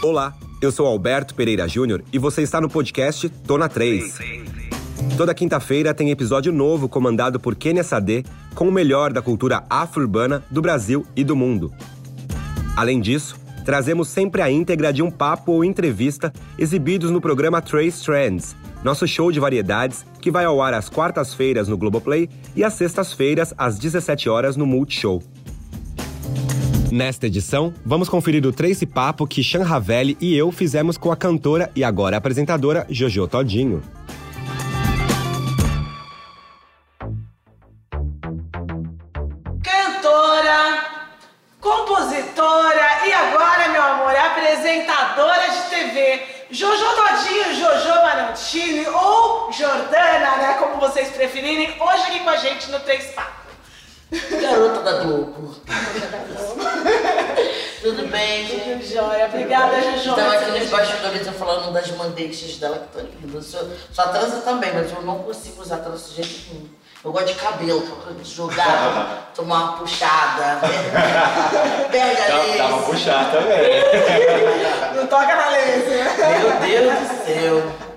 Olá, 0.00 0.32
eu 0.62 0.70
sou 0.70 0.86
Alberto 0.86 1.34
Pereira 1.34 1.66
Júnior 1.66 2.04
e 2.12 2.20
você 2.20 2.42
está 2.42 2.60
no 2.60 2.68
podcast 2.68 3.28
Tô 3.28 3.58
na 3.58 3.68
3. 3.68 4.16
Toda 5.16 5.34
quinta-feira 5.34 5.92
tem 5.92 6.12
episódio 6.12 6.52
novo 6.52 6.88
comandado 6.88 7.40
por 7.40 7.56
Kenia 7.56 7.82
Sade 7.82 8.24
com 8.54 8.68
o 8.68 8.72
melhor 8.72 9.12
da 9.12 9.20
cultura 9.20 9.64
afro-urbana 9.68 10.44
do 10.52 10.62
Brasil 10.62 11.04
e 11.16 11.24
do 11.24 11.34
mundo. 11.34 11.72
Além 12.76 13.00
disso, 13.00 13.36
trazemos 13.64 14.06
sempre 14.06 14.40
a 14.40 14.48
íntegra 14.48 14.92
de 14.92 15.02
um 15.02 15.10
papo 15.10 15.50
ou 15.50 15.64
entrevista 15.64 16.32
exibidos 16.56 17.10
no 17.10 17.20
programa 17.20 17.60
Trace 17.60 18.04
Trends, 18.04 18.54
nosso 18.84 19.04
show 19.04 19.32
de 19.32 19.40
variedades 19.40 20.06
que 20.20 20.30
vai 20.30 20.44
ao 20.44 20.62
ar 20.62 20.74
às 20.74 20.88
quartas-feiras 20.88 21.66
no 21.66 21.76
Globoplay 21.76 22.30
e 22.54 22.62
às 22.62 22.74
sextas-feiras 22.74 23.52
às 23.58 23.80
17 23.80 24.28
horas 24.28 24.56
no 24.56 24.64
Multishow. 24.64 25.20
Nesta 26.90 27.26
edição, 27.26 27.74
vamos 27.84 28.08
conferir 28.08 28.46
o 28.46 28.52
Trace 28.52 28.86
Papo 28.86 29.26
que 29.26 29.44
Sean 29.44 29.62
Ravelli 29.62 30.16
e 30.18 30.34
eu 30.34 30.50
fizemos 30.50 30.96
com 30.96 31.12
a 31.12 31.16
cantora 31.16 31.70
e 31.76 31.84
agora 31.84 32.16
apresentadora 32.16 32.86
Jojo 32.88 33.28
Todinho. 33.28 33.82
Cantora, 39.62 40.84
compositora 41.60 43.06
e 43.06 43.12
agora, 43.12 43.68
meu 43.68 43.82
amor, 43.82 44.16
apresentadora 44.16 45.42
de 45.50 45.68
TV. 45.68 46.22
Jojo 46.50 46.84
Todinho, 46.96 47.54
Jojo 47.54 47.94
Marantini 48.02 48.86
ou 48.86 49.52
Jordana, 49.52 50.36
né? 50.38 50.56
Como 50.58 50.80
vocês 50.80 51.08
preferirem, 51.10 51.68
hoje 51.68 52.02
aqui 52.04 52.20
com 52.20 52.30
a 52.30 52.36
gente 52.36 52.70
no 52.70 52.80
Três 52.80 53.12
Papo. 53.12 53.38
Garota 54.10 54.82
da 54.82 55.04
Globo. 55.04 55.54
Tudo 57.80 58.08
bem, 58.08 58.46
Tudo 58.46 58.64
gente? 58.64 58.92
jóia. 58.94 59.26
Obrigada, 59.26 59.80
Jojo. 59.80 60.10
Estava 60.10 60.32
aqui 60.34 60.50
nos 60.58 60.68
bastidores 60.68 61.26
eu 61.26 61.32
falando 61.32 61.72
das 61.72 61.88
mandeixas 61.92 62.56
dela 62.56 62.78
que 62.78 62.98
estão 62.98 63.10
lindas. 63.20 63.46
Só, 63.46 63.58
só 63.92 64.08
trança 64.08 64.40
também, 64.40 64.72
mas 64.74 64.90
eu 64.92 65.02
não 65.02 65.20
consigo 65.20 65.62
usar 65.62 65.78
trança 65.78 66.08
de 66.10 66.16
jeito 66.22 66.52
nenhum. 66.52 66.68
Eu 67.04 67.12
gosto 67.12 67.26
de 67.28 67.34
cabelo, 67.34 67.86
jogar, 68.24 69.30
tomar 69.34 69.62
uma 69.62 69.72
puxada. 69.74 70.58
Pega 71.92 72.26
Dá, 72.26 72.56
dá 72.56 72.66
uma 72.66 72.82
puxada 72.82 73.38
também. 73.38 74.96
Não 74.96 75.06
toca 75.06 75.36
na 75.36 75.50
laser. 75.50 76.04
Meu 76.40 76.60
Deus 76.60 76.98
do 76.98 77.24
céu. 77.24 77.87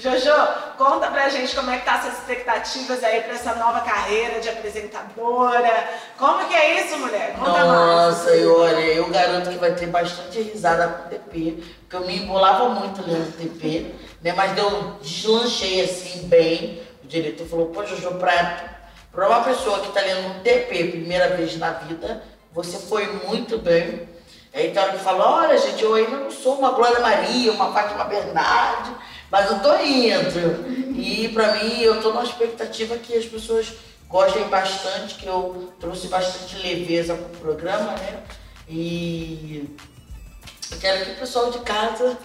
Jojo, 0.00 0.30
conta 0.76 1.10
pra 1.10 1.28
gente 1.28 1.56
como 1.56 1.72
é 1.72 1.78
que 1.78 1.84
tá 1.84 1.96
essas 1.96 2.18
expectativas 2.18 3.02
aí 3.02 3.20
pra 3.22 3.34
essa 3.34 3.54
nova 3.56 3.80
carreira 3.80 4.38
de 4.38 4.48
apresentadora. 4.48 5.88
Como 6.16 6.46
que 6.46 6.54
é 6.54 6.84
isso, 6.84 6.96
mulher? 6.98 7.34
Conta 7.36 7.64
mais. 7.64 7.66
Nossa, 7.66 8.36
e 8.36 8.46
olha, 8.46 8.78
eu 8.78 9.08
garanto 9.10 9.50
que 9.50 9.56
vai 9.56 9.72
ter 9.72 9.86
bastante 9.88 10.40
risada 10.40 10.86
com 10.86 11.06
o 11.06 11.10
TP, 11.10 11.64
porque 11.80 11.96
eu 11.96 12.06
me 12.06 12.16
embolava 12.16 12.68
muito 12.68 13.02
lendo 13.04 13.36
TP, 13.36 13.92
né? 14.22 14.32
Mas 14.34 14.56
eu 14.56 14.98
deslanchei 15.02 15.82
assim 15.82 16.28
bem. 16.28 16.80
O 17.02 17.08
diretor 17.08 17.48
falou, 17.48 17.66
pô, 17.66 17.84
Jojo, 17.84 18.12
pra, 18.18 18.78
pra 19.10 19.28
uma 19.28 19.42
pessoa 19.42 19.80
que 19.80 19.90
tá 19.90 20.00
lendo 20.00 20.28
um 20.28 20.40
TP 20.40 20.84
primeira 20.92 21.30
vez 21.36 21.58
na 21.58 21.70
vida, 21.70 22.22
você 22.52 22.78
foi 22.78 23.04
muito 23.26 23.58
bem. 23.58 24.08
Aí 24.54 24.66
ele 24.66 24.98
falou, 24.98 25.26
olha 25.26 25.58
gente, 25.58 25.82
eu 25.82 25.94
ainda 25.94 26.16
não 26.16 26.30
sou 26.30 26.54
uma 26.54 26.70
Glória 26.70 27.00
Maria, 27.00 27.52
uma 27.52 27.72
Fátima 27.72 28.04
Bernardi, 28.04 28.92
mas 29.30 29.50
eu 29.50 29.58
tô 29.60 29.76
indo. 29.76 30.96
E 30.96 31.28
pra 31.28 31.56
mim, 31.56 31.80
eu 31.80 32.00
tô 32.00 32.10
numa 32.10 32.24
expectativa 32.24 32.96
que 32.96 33.16
as 33.16 33.24
pessoas 33.24 33.72
gostem 34.08 34.48
bastante, 34.48 35.14
que 35.16 35.26
eu 35.26 35.72
trouxe 35.78 36.08
bastante 36.08 36.56
leveza 36.56 37.14
pro 37.14 37.40
programa, 37.40 37.92
né? 37.92 38.22
E 38.68 39.68
eu 40.70 40.78
quero 40.78 41.04
que 41.04 41.12
o 41.12 41.16
pessoal 41.16 41.50
de 41.50 41.58
casa 41.60 42.18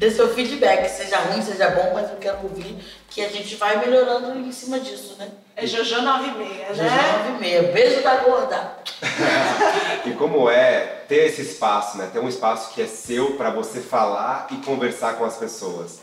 dê 0.00 0.10
seu 0.10 0.32
feedback, 0.32 0.88
seja 0.88 1.18
ruim, 1.18 1.42
seja 1.42 1.68
bom, 1.68 1.92
mas 1.92 2.08
eu 2.10 2.16
quero 2.16 2.38
ouvir 2.42 2.74
que 3.10 3.22
a 3.22 3.28
gente 3.28 3.54
vai 3.56 3.76
melhorando 3.76 4.38
em 4.38 4.50
cima 4.50 4.80
disso, 4.80 5.14
né? 5.18 5.28
É 5.54 5.66
Jojo 5.66 6.00
96, 6.00 6.76
Já 6.78 6.84
né? 6.84 7.12
nove 7.18 7.36
e 7.36 7.40
meia. 7.40 7.62
Beijo 7.64 8.02
da 8.02 8.16
gorda. 8.16 8.76
E 10.06 10.12
como 10.12 10.48
é 10.48 11.02
ter 11.06 11.26
esse 11.26 11.42
espaço, 11.42 11.98
né? 11.98 12.08
Ter 12.10 12.18
um 12.18 12.28
espaço 12.28 12.72
que 12.72 12.80
é 12.80 12.86
seu 12.86 13.32
para 13.36 13.50
você 13.50 13.80
falar 13.80 14.46
e 14.50 14.56
conversar 14.64 15.18
com 15.18 15.24
as 15.26 15.36
pessoas. 15.36 16.00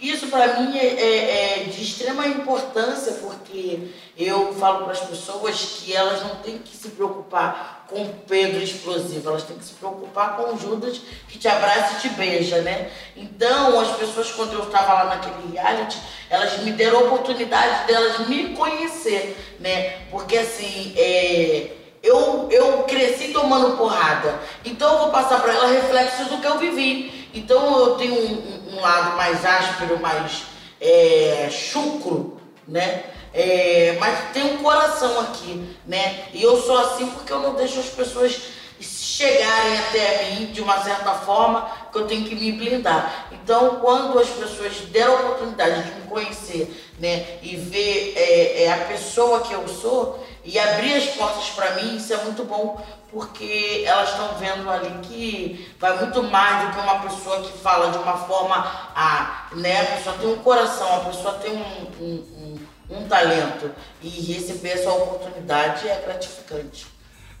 Isso 0.00 0.28
para 0.28 0.60
mim 0.60 0.78
é, 0.78 0.86
é- 0.86 1.60
é 1.60 1.64
de 1.64 1.82
extrema 1.82 2.26
importância 2.26 3.14
porque 3.14 3.88
eu 4.16 4.54
falo 4.54 4.84
para 4.84 4.92
as 4.92 5.00
pessoas 5.00 5.56
que 5.60 5.94
elas 5.94 6.22
não 6.22 6.36
têm 6.36 6.58
que 6.58 6.76
se 6.76 6.90
preocupar 6.90 7.84
com 7.88 8.06
Pedro 8.28 8.62
explosivo, 8.62 9.28
elas 9.28 9.42
têm 9.44 9.56
que 9.56 9.64
se 9.64 9.72
preocupar 9.74 10.36
com 10.36 10.56
Judas 10.58 11.00
que 11.28 11.38
te 11.38 11.48
abraça 11.48 11.94
e 11.96 12.00
te 12.00 12.08
beija, 12.10 12.60
né? 12.62 12.90
Então 13.16 13.80
as 13.80 13.96
pessoas 13.96 14.30
quando 14.30 14.52
eu 14.52 14.64
estava 14.64 14.92
lá 14.92 15.04
naquele 15.06 15.52
reality, 15.52 15.98
elas 16.30 16.58
me 16.58 16.72
deram 16.72 16.98
a 16.98 17.02
oportunidade 17.04 17.86
delas 17.86 18.28
me 18.28 18.54
conhecer, 18.54 19.56
né? 19.58 20.02
Porque 20.10 20.36
assim, 20.38 20.92
é, 20.96 21.72
eu, 22.02 22.48
eu 22.50 22.84
cresci 22.84 23.28
tomando 23.32 23.76
porrada. 23.76 24.38
Então 24.64 24.92
eu 24.92 24.98
vou 25.00 25.10
passar 25.10 25.40
para 25.40 25.54
ela 25.54 25.66
reflexos 25.68 26.28
do 26.28 26.38
que 26.38 26.46
eu 26.46 26.58
vivi. 26.58 27.28
Então 27.34 27.78
eu 27.78 27.94
tenho 27.96 28.14
um, 28.14 28.57
um- 28.68 28.80
lado 28.80 29.16
mais 29.16 29.44
áspero, 29.44 29.98
mais 30.00 30.42
é, 30.80 31.48
chucro, 31.50 32.40
né? 32.66 33.04
É, 33.34 33.96
mas 34.00 34.32
tem 34.32 34.54
um 34.54 34.58
coração 34.58 35.20
aqui, 35.20 35.76
né? 35.86 36.24
E 36.32 36.42
eu 36.42 36.60
sou 36.62 36.78
assim 36.78 37.06
porque 37.08 37.32
eu 37.32 37.40
não 37.40 37.54
deixo 37.54 37.78
as 37.78 37.86
pessoas 37.86 38.38
chegarem 38.80 39.78
até 39.78 40.30
mim 40.30 40.46
de 40.46 40.60
uma 40.60 40.82
certa 40.82 41.12
forma 41.12 41.68
que 41.92 41.98
eu 41.98 42.06
tenho 42.06 42.24
que 42.24 42.34
me 42.34 42.52
blindar. 42.52 43.28
Então, 43.32 43.76
quando 43.80 44.18
as 44.18 44.28
pessoas 44.28 44.74
deram 44.90 45.16
a 45.16 45.20
oportunidade 45.20 45.84
de 45.84 46.00
me 46.00 46.06
conhecer, 46.06 46.92
né, 46.98 47.38
e 47.42 47.56
ver 47.56 48.14
é, 48.16 48.64
é, 48.64 48.72
a 48.72 48.84
pessoa 48.86 49.40
que 49.40 49.52
eu 49.52 49.66
sou 49.68 50.26
e 50.44 50.58
abrir 50.58 50.94
as 50.94 51.06
portas 51.10 51.50
para 51.50 51.72
mim, 51.72 51.96
isso 51.96 52.12
é 52.12 52.16
muito 52.24 52.44
bom, 52.44 52.84
porque 53.10 53.84
elas 53.86 54.10
estão 54.10 54.34
vendo 54.38 54.68
ali 54.70 54.90
que 55.02 55.74
vai 55.78 55.96
muito 55.98 56.22
mais 56.24 56.66
do 56.66 56.74
que 56.74 56.80
uma 56.80 56.98
pessoa 57.00 57.40
que 57.42 57.58
fala 57.58 57.90
de 57.90 57.98
uma 57.98 58.16
forma 58.16 58.56
a, 58.94 59.48
né, 59.52 59.82
a 59.82 59.96
pessoa 59.96 60.16
tem 60.18 60.28
um 60.28 60.38
coração, 60.38 60.96
a 60.96 61.04
pessoa 61.04 61.34
tem 61.34 61.52
um, 61.52 62.04
um, 62.04 62.58
um, 62.90 62.98
um 62.98 63.08
talento 63.08 63.70
e 64.02 64.08
receber 64.08 64.70
essa 64.70 64.90
oportunidade 64.90 65.88
é 65.88 66.02
gratificante. 66.04 66.97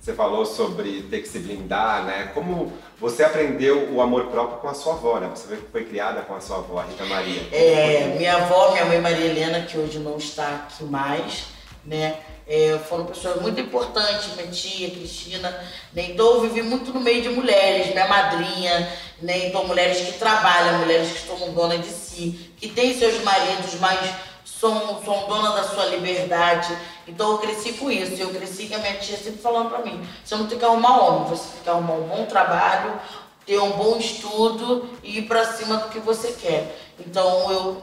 Você 0.08 0.14
falou 0.14 0.46
sobre 0.46 1.02
ter 1.02 1.20
que 1.20 1.28
se 1.28 1.38
blindar, 1.38 2.02
né? 2.06 2.30
Como 2.32 2.72
você 2.98 3.22
aprendeu 3.22 3.92
o 3.92 4.00
amor 4.00 4.28
próprio 4.28 4.56
com 4.56 4.66
a 4.66 4.72
sua 4.72 4.94
avó, 4.94 5.20
né? 5.20 5.28
Você 5.34 5.54
foi 5.70 5.84
criada 5.84 6.22
com 6.22 6.34
a 6.34 6.40
sua 6.40 6.56
avó, 6.56 6.78
a 6.78 6.84
Rita 6.84 7.04
Maria. 7.04 7.42
É, 7.52 8.14
minha 8.16 8.36
avó, 8.36 8.72
minha 8.72 8.86
mãe 8.86 9.02
Maria 9.02 9.26
Helena, 9.26 9.60
que 9.66 9.76
hoje 9.76 9.98
não 9.98 10.16
está 10.16 10.48
aqui 10.48 10.82
mais, 10.84 11.48
né? 11.84 12.16
é, 12.48 12.78
foram 12.88 13.04
pessoas 13.04 13.42
muito 13.42 13.60
importantes, 13.60 14.34
minha 14.34 14.48
tia, 14.50 14.90
Cristina, 14.90 15.50
né? 15.92 16.06
Então 16.08 16.26
eu 16.26 16.40
vivi 16.40 16.62
muito 16.62 16.90
no 16.94 17.00
meio 17.00 17.20
de 17.20 17.28
mulheres, 17.28 17.92
minha 17.92 18.08
madrinha, 18.08 18.90
né? 19.20 19.48
Então 19.48 19.66
mulheres 19.66 19.98
que 19.98 20.18
trabalham, 20.18 20.78
mulheres 20.78 21.10
que 21.10 21.18
estão 21.18 21.52
donas 21.52 21.82
de 21.82 21.90
si, 21.90 22.50
que 22.56 22.68
têm 22.68 22.98
seus 22.98 23.22
maridos, 23.22 23.74
mas 23.78 24.10
são, 24.46 25.02
são 25.04 25.28
dona 25.28 25.50
da 25.52 25.64
sua 25.64 25.84
liberdade. 25.84 26.74
Então 27.08 27.32
eu 27.32 27.38
cresci 27.38 27.72
com 27.72 27.90
isso. 27.90 28.20
Eu 28.20 28.28
cresci 28.28 28.66
com 28.66 28.76
a 28.76 28.78
minha 28.78 28.98
tia 28.98 29.16
sempre 29.16 29.40
falando 29.40 29.70
pra 29.70 29.80
mim, 29.80 30.06
você 30.24 30.36
não 30.36 30.46
tem 30.46 30.58
que 30.58 30.64
arrumar 30.64 31.02
homem, 31.02 31.28
você 31.28 31.48
tem 31.54 31.62
que 31.62 31.68
arrumar 31.70 31.94
um 31.94 32.06
bom 32.06 32.26
trabalho, 32.26 33.00
ter 33.46 33.58
um 33.58 33.72
bom 33.72 33.96
estudo 33.96 34.88
e 35.02 35.18
ir 35.18 35.22
pra 35.22 35.44
cima 35.44 35.78
do 35.78 35.88
que 35.88 35.98
você 35.98 36.32
quer. 36.32 36.78
Então 37.00 37.50
eu 37.50 37.82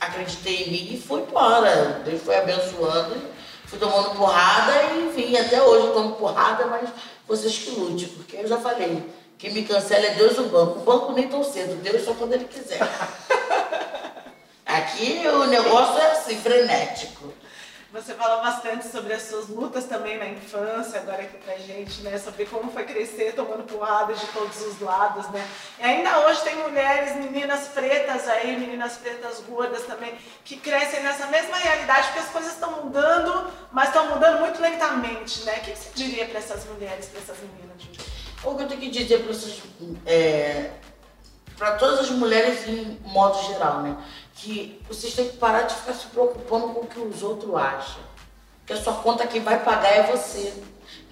acreditei 0.00 0.64
em 0.64 0.70
mim 0.70 0.94
e 0.94 1.00
fui 1.00 1.20
embora. 1.20 2.02
Deus 2.04 2.22
foi 2.22 2.36
abençoando, 2.36 3.14
fui 3.66 3.78
tomando 3.78 4.16
porrada 4.16 4.72
e 4.94 5.08
enfim, 5.08 5.36
até 5.36 5.62
hoje 5.62 5.86
eu 5.86 5.92
tomo 5.92 6.16
porrada, 6.16 6.66
mas 6.66 6.88
vocês 7.28 7.58
que 7.58 7.70
lute, 7.70 8.06
porque 8.06 8.36
eu 8.36 8.48
já 8.48 8.56
falei, 8.56 9.02
quem 9.38 9.52
me 9.52 9.64
cancela 9.64 10.06
é 10.06 10.14
Deus 10.14 10.36
e 10.36 10.40
o 10.40 10.48
banco. 10.48 10.78
O 10.78 10.82
banco 10.82 11.12
nem 11.12 11.28
tão 11.28 11.44
cedo, 11.44 11.80
Deus 11.82 12.04
só 12.04 12.14
quando 12.14 12.32
ele 12.32 12.46
quiser. 12.46 12.80
Aqui 14.64 15.22
o 15.26 15.44
negócio 15.46 16.00
é 16.00 16.12
assim, 16.12 16.36
frenético. 16.36 17.31
Você 17.92 18.14
falou 18.14 18.40
bastante 18.40 18.88
sobre 18.88 19.12
as 19.12 19.20
suas 19.24 19.48
lutas 19.48 19.84
também 19.84 20.16
na 20.16 20.26
infância, 20.26 20.98
agora 20.98 21.24
aqui 21.24 21.36
pra 21.36 21.58
gente, 21.58 22.00
né? 22.00 22.18
Sobre 22.18 22.46
como 22.46 22.72
foi 22.72 22.84
crescer 22.84 23.34
tomando 23.34 23.64
porrada 23.64 24.14
de 24.14 24.26
todos 24.28 24.62
os 24.62 24.80
lados, 24.80 25.28
né? 25.28 25.46
E 25.78 25.82
ainda 25.82 26.20
hoje 26.20 26.40
tem 26.40 26.56
mulheres, 26.56 27.16
meninas 27.16 27.68
pretas 27.68 28.26
aí, 28.28 28.56
meninas 28.56 28.94
pretas 28.96 29.40
gordas 29.40 29.84
também, 29.84 30.14
que 30.42 30.56
crescem 30.56 31.02
nessa 31.02 31.26
mesma 31.26 31.54
realidade, 31.58 32.06
porque 32.06 32.20
as 32.20 32.30
coisas 32.30 32.52
estão 32.54 32.82
mudando, 32.82 33.52
mas 33.70 33.88
estão 33.88 34.08
mudando 34.08 34.40
muito 34.40 34.62
lentamente, 34.62 35.44
né? 35.44 35.58
O 35.58 35.60
que 35.60 35.76
você 35.76 35.90
diria 35.94 36.24
para 36.24 36.38
essas 36.38 36.64
mulheres, 36.64 37.08
para 37.08 37.20
essas 37.20 37.36
meninas, 37.40 37.76
Júlia? 37.78 38.00
O 38.42 38.56
que 38.56 38.62
eu 38.62 38.68
tenho 38.68 38.80
que 38.80 38.88
dizer 38.88 39.22
para 39.22 39.32
essas. 39.32 39.60
É, 40.06 40.70
para 41.58 41.76
todas 41.76 42.00
as 42.00 42.10
mulheres 42.10 42.66
em 42.66 42.98
modo 43.04 43.40
geral, 43.48 43.82
né? 43.82 43.96
Que 44.42 44.82
vocês 44.88 45.14
têm 45.14 45.28
que 45.28 45.36
parar 45.36 45.62
de 45.62 45.74
ficar 45.74 45.92
se 45.92 46.06
preocupando 46.06 46.74
com 46.74 46.80
o 46.80 46.86
que 46.86 46.98
os 46.98 47.22
outros 47.22 47.54
acham. 47.54 48.02
Porque 48.58 48.72
a 48.72 48.82
sua 48.82 48.94
conta 48.94 49.26
quem 49.26 49.40
vai 49.40 49.62
pagar 49.62 49.88
é 49.88 50.02
você. 50.10 50.52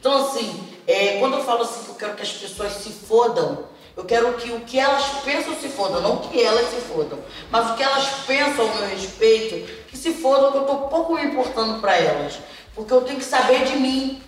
Então, 0.00 0.26
assim, 0.26 0.68
é, 0.84 1.18
quando 1.20 1.34
eu 1.34 1.44
falo 1.44 1.62
assim 1.62 1.84
que 1.84 1.90
eu 1.90 1.94
quero 1.94 2.16
que 2.16 2.22
as 2.22 2.32
pessoas 2.32 2.72
se 2.72 2.90
fodam, 2.90 3.64
Eu 3.96 4.04
quero 4.04 4.32
que 4.34 4.50
o 4.50 4.60
que 4.60 4.78
elas 4.78 5.04
pensam 5.24 5.54
se 5.54 5.68
fodam, 5.68 6.00
não 6.00 6.18
que 6.18 6.42
elas 6.42 6.70
se 6.70 6.80
fodam, 6.80 7.18
mas 7.50 7.70
o 7.70 7.74
que 7.74 7.82
elas 7.82 8.06
pensam 8.26 8.66
ao 8.66 8.74
meu 8.76 8.88
respeito, 8.88 9.86
que 9.88 9.96
se 9.96 10.12
fodam, 10.14 10.52
que 10.52 10.58
eu 10.58 10.62
estou 10.62 10.88
pouco 10.88 11.14
me 11.14 11.24
importando 11.24 11.80
para 11.80 11.96
elas. 11.96 12.38
Porque 12.74 12.92
eu 12.92 13.02
tenho 13.02 13.18
que 13.18 13.24
saber 13.24 13.64
de 13.64 13.76
mim. 13.76 14.22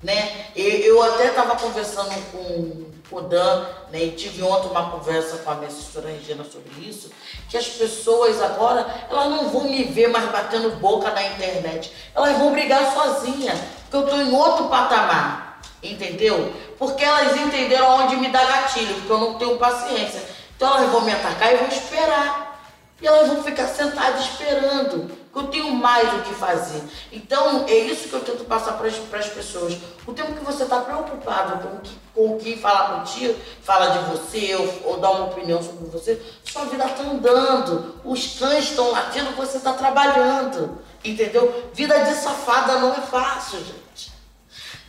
Né? 0.00 0.52
Eu 0.54 1.02
até 1.02 1.28
estava 1.28 1.56
conversando 1.56 2.14
com, 2.30 2.87
com 3.08 3.16
o 3.16 3.20
Dan, 3.22 3.64
né? 3.90 4.04
e 4.04 4.10
tive 4.12 4.42
ontem 4.42 4.68
uma 4.68 4.90
conversa 4.90 5.38
com 5.38 5.50
a 5.50 5.54
minha 5.54 5.68
assessora 5.68 6.08
Regina 6.08 6.44
sobre 6.44 6.70
isso, 6.86 7.10
que 7.48 7.56
as 7.56 7.66
pessoas 7.66 8.40
agora, 8.42 8.86
elas 9.10 9.30
não 9.30 9.48
vão 9.48 9.64
me 9.64 9.84
ver 9.84 10.08
mais 10.08 10.30
batendo 10.30 10.76
boca 10.76 11.10
na 11.10 11.22
internet, 11.22 11.92
elas 12.14 12.36
vão 12.38 12.52
brigar 12.52 12.92
sozinhas, 12.92 13.58
porque 13.82 13.96
eu 13.96 14.04
estou 14.04 14.20
em 14.20 14.34
outro 14.34 14.68
patamar, 14.68 15.60
entendeu? 15.82 16.52
Porque 16.78 17.04
elas 17.04 17.36
entenderam 17.36 18.04
onde 18.04 18.16
me 18.16 18.28
dá 18.28 18.44
gatilho, 18.44 18.94
porque 18.94 19.12
eu 19.12 19.18
não 19.18 19.34
tenho 19.34 19.56
paciência. 19.56 20.22
Então 20.56 20.76
elas 20.76 20.90
vão 20.90 21.02
me 21.02 21.12
atacar 21.12 21.52
e 21.52 21.56
vão 21.56 21.68
esperar. 21.68 22.60
E 23.00 23.06
elas 23.06 23.28
vão 23.28 23.44
ficar 23.44 23.68
sentadas 23.68 24.22
esperando, 24.22 25.17
que 25.32 25.38
eu 25.38 25.48
tenho 25.48 25.70
mais 25.72 26.12
o 26.14 26.22
que 26.22 26.34
fazer. 26.34 26.82
Então, 27.12 27.64
é 27.66 27.76
isso 27.76 28.08
que 28.08 28.14
eu 28.14 28.20
tento 28.20 28.44
passar 28.44 28.72
para 28.72 28.88
as 28.88 29.28
pessoas. 29.28 29.76
O 30.06 30.12
tempo 30.12 30.34
que 30.34 30.44
você 30.44 30.64
está 30.64 30.80
preocupado 30.80 31.66
com, 31.66 31.78
que, 31.78 31.98
com 32.14 32.38
quem 32.38 32.58
fala 32.58 32.98
contigo, 32.98 33.38
fala 33.62 33.90
de 33.90 34.10
você 34.10 34.54
ou, 34.56 34.92
ou 34.92 34.96
uma 34.96 35.26
opinião 35.26 35.62
sobre 35.62 35.86
você, 35.86 36.20
sua 36.44 36.64
vida 36.64 36.84
está 36.84 37.02
andando. 37.02 38.00
Os 38.04 38.38
cães 38.38 38.64
estão 38.64 38.90
latindo, 38.90 39.32
você 39.32 39.58
está 39.58 39.72
trabalhando. 39.72 40.78
Entendeu? 41.04 41.70
Vida 41.72 41.98
de 42.04 42.14
safada 42.14 42.78
não 42.78 42.92
é 42.92 43.00
fácil, 43.00 43.58
gente. 43.60 44.12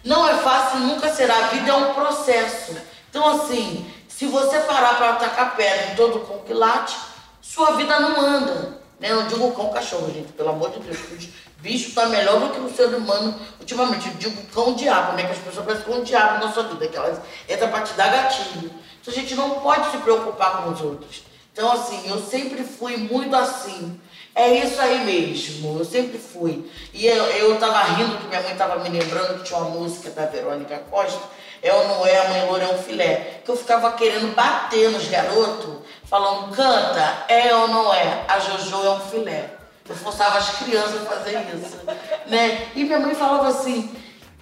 Não 0.04 0.28
é 0.28 0.38
fácil, 0.38 0.80
nunca 0.80 1.14
será. 1.14 1.38
A 1.38 1.48
vida 1.48 1.70
é 1.70 1.74
um 1.74 1.94
processo. 1.94 2.76
Então, 3.10 3.28
assim, 3.28 3.86
se 4.08 4.26
você 4.26 4.60
parar 4.62 4.96
para 4.98 5.12
atacar 5.12 5.56
pedra 5.56 5.92
em 5.92 5.96
todo 5.96 6.26
cão 6.26 6.40
que 6.40 6.54
late, 6.54 6.98
sua 7.42 7.72
vida 7.72 8.00
não 8.00 8.20
anda. 8.20 8.79
Né? 9.00 9.12
Eu 9.12 9.24
digo 9.24 9.52
cão 9.54 9.70
cachorro, 9.70 10.12
gente, 10.14 10.32
pelo 10.34 10.50
amor 10.50 10.72
de 10.72 10.80
Deus. 10.80 10.98
O 10.98 11.62
bicho 11.62 11.90
está 11.90 12.06
melhor 12.08 12.40
do 12.40 12.50
que 12.50 12.60
o 12.60 12.70
ser 12.74 12.94
humano 12.94 13.38
ultimamente. 13.60 14.08
Eu 14.08 14.14
digo 14.16 14.42
cão 14.48 14.74
diabo, 14.74 15.14
né? 15.14 15.24
Que 15.24 15.32
as 15.32 15.38
pessoas 15.38 15.66
parecem 15.66 15.86
com 15.86 16.00
um 16.00 16.04
diabo 16.04 16.46
na 16.46 16.52
sua 16.52 16.64
vida, 16.64 16.88
que 16.88 16.98
elas 16.98 17.20
entram 17.48 17.70
para 17.70 17.82
te 17.82 17.94
dar 17.94 18.12
gatilho. 18.12 18.72
Então 19.02 19.14
a 19.14 19.18
gente 19.18 19.36
não 19.36 19.60
pode 19.62 19.92
se 19.92 19.98
preocupar 19.98 20.64
com 20.64 20.72
os 20.72 20.82
outros. 20.82 21.24
Então, 21.52 21.72
assim, 21.72 22.10
eu 22.10 22.20
sempre 22.22 22.64
fui 22.64 22.96
muito 22.96 23.36
assim. 23.36 24.00
É 24.36 24.48
isso 24.64 24.80
aí 24.80 25.04
mesmo, 25.04 25.80
eu 25.80 25.84
sempre 25.84 26.18
fui. 26.18 26.72
E 26.94 27.06
eu, 27.06 27.26
eu 27.26 27.60
tava 27.60 27.82
rindo 27.84 28.18
que 28.18 28.28
minha 28.28 28.42
mãe 28.42 28.56
tava 28.56 28.78
me 28.80 28.90
lembrando 28.90 29.40
que 29.40 29.44
tinha 29.44 29.60
uma 29.60 29.72
música 29.72 30.10
da 30.12 30.26
Verônica 30.28 30.82
Costa, 30.90 31.20
É 31.62 31.70
não 31.70 32.08
é, 32.08 32.26
a 32.26 32.30
mãe 32.30 32.46
loura 32.46 32.74
um 32.74 32.78
filé. 32.78 33.42
Que 33.44 33.52
eu 33.52 33.58
ficava 33.58 33.92
querendo 33.94 34.34
bater 34.34 34.90
nos 34.92 35.06
garotos, 35.10 35.80
falando, 36.10 36.56
canta, 36.56 37.26
é 37.28 37.54
ou 37.54 37.68
não 37.68 37.94
é, 37.94 38.26
a 38.28 38.40
Jojo 38.40 38.84
é 38.84 38.90
um 38.90 39.00
filé. 39.00 39.52
Eu 39.88 39.96
forçava 39.96 40.38
as 40.38 40.50
crianças 40.58 41.02
a 41.02 41.06
fazer 41.06 41.40
isso. 41.56 41.78
Né? 42.28 42.68
E 42.76 42.84
minha 42.84 43.00
mãe 43.00 43.16
falava 43.16 43.48
assim, 43.48 43.96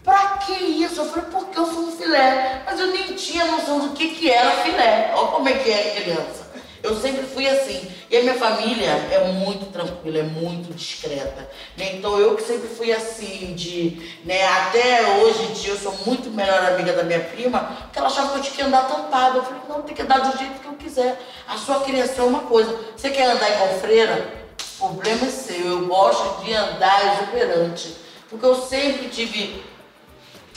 pra 0.03 0.39
que 0.39 0.53
isso? 0.53 1.01
Eu 1.01 1.05
falei, 1.05 1.29
porque 1.31 1.57
eu 1.57 1.65
sou 1.65 1.83
um 1.83 1.91
filé. 1.91 2.63
Mas 2.65 2.79
eu 2.79 2.87
nem 2.87 3.13
tinha 3.13 3.45
noção 3.45 3.79
do 3.79 3.89
que, 3.89 4.09
que 4.09 4.29
era 4.29 4.51
filé. 4.63 5.11
Olha 5.15 5.27
como 5.27 5.47
é 5.47 5.53
que 5.53 5.71
é 5.71 6.01
criança. 6.01 6.46
Eu 6.87 6.95
sempre 6.95 7.23
fui 7.23 7.47
assim. 7.47 7.87
E 8.09 8.17
a 8.17 8.21
minha 8.21 8.35
família 8.35 8.89
é 9.11 9.31
muito 9.33 9.65
tranquila, 9.71 10.19
é 10.19 10.23
muito 10.23 10.73
discreta. 10.73 11.49
Né? 11.75 11.95
Então 11.95 12.17
eu 12.17 12.35
que 12.35 12.43
sempre 12.43 12.67
fui 12.69 12.91
assim, 12.91 13.53
de. 13.53 14.19
Né? 14.23 14.47
Até 14.47 15.17
hoje 15.17 15.43
em 15.43 15.53
dia 15.53 15.71
eu 15.71 15.77
sou 15.77 15.93
muito 16.05 16.29
melhor 16.29 16.63
amiga 16.63 16.93
da 16.93 17.03
minha 17.03 17.19
prima, 17.19 17.59
porque 17.83 17.99
ela 17.99 18.07
achava 18.07 18.31
que 18.31 18.37
eu 18.37 18.41
tinha 18.43 18.55
que 18.55 18.61
andar 18.61 18.87
tampada. 18.87 19.37
Eu 19.37 19.43
falei, 19.43 19.61
não, 19.67 19.81
tem 19.81 19.95
que 19.95 20.01
andar 20.01 20.19
do 20.19 20.37
jeito 20.37 20.61
que 20.61 20.67
eu 20.67 20.73
quiser. 20.73 21.19
A 21.47 21.57
sua 21.57 21.81
criação 21.81 22.25
é 22.25 22.29
uma 22.29 22.41
coisa. 22.41 22.73
Você 22.95 23.09
quer 23.09 23.29
andar 23.29 23.49
em 23.49 23.67
confreira? 23.67 24.47
O 24.79 24.89
problema 24.89 25.25
é 25.25 25.29
seu. 25.29 25.65
Eu 25.65 25.85
gosto 25.87 26.45
de 26.45 26.53
andar 26.53 27.21
exuberante. 27.21 27.95
Porque 28.29 28.45
eu 28.45 28.55
sempre 28.55 29.09
tive 29.09 29.63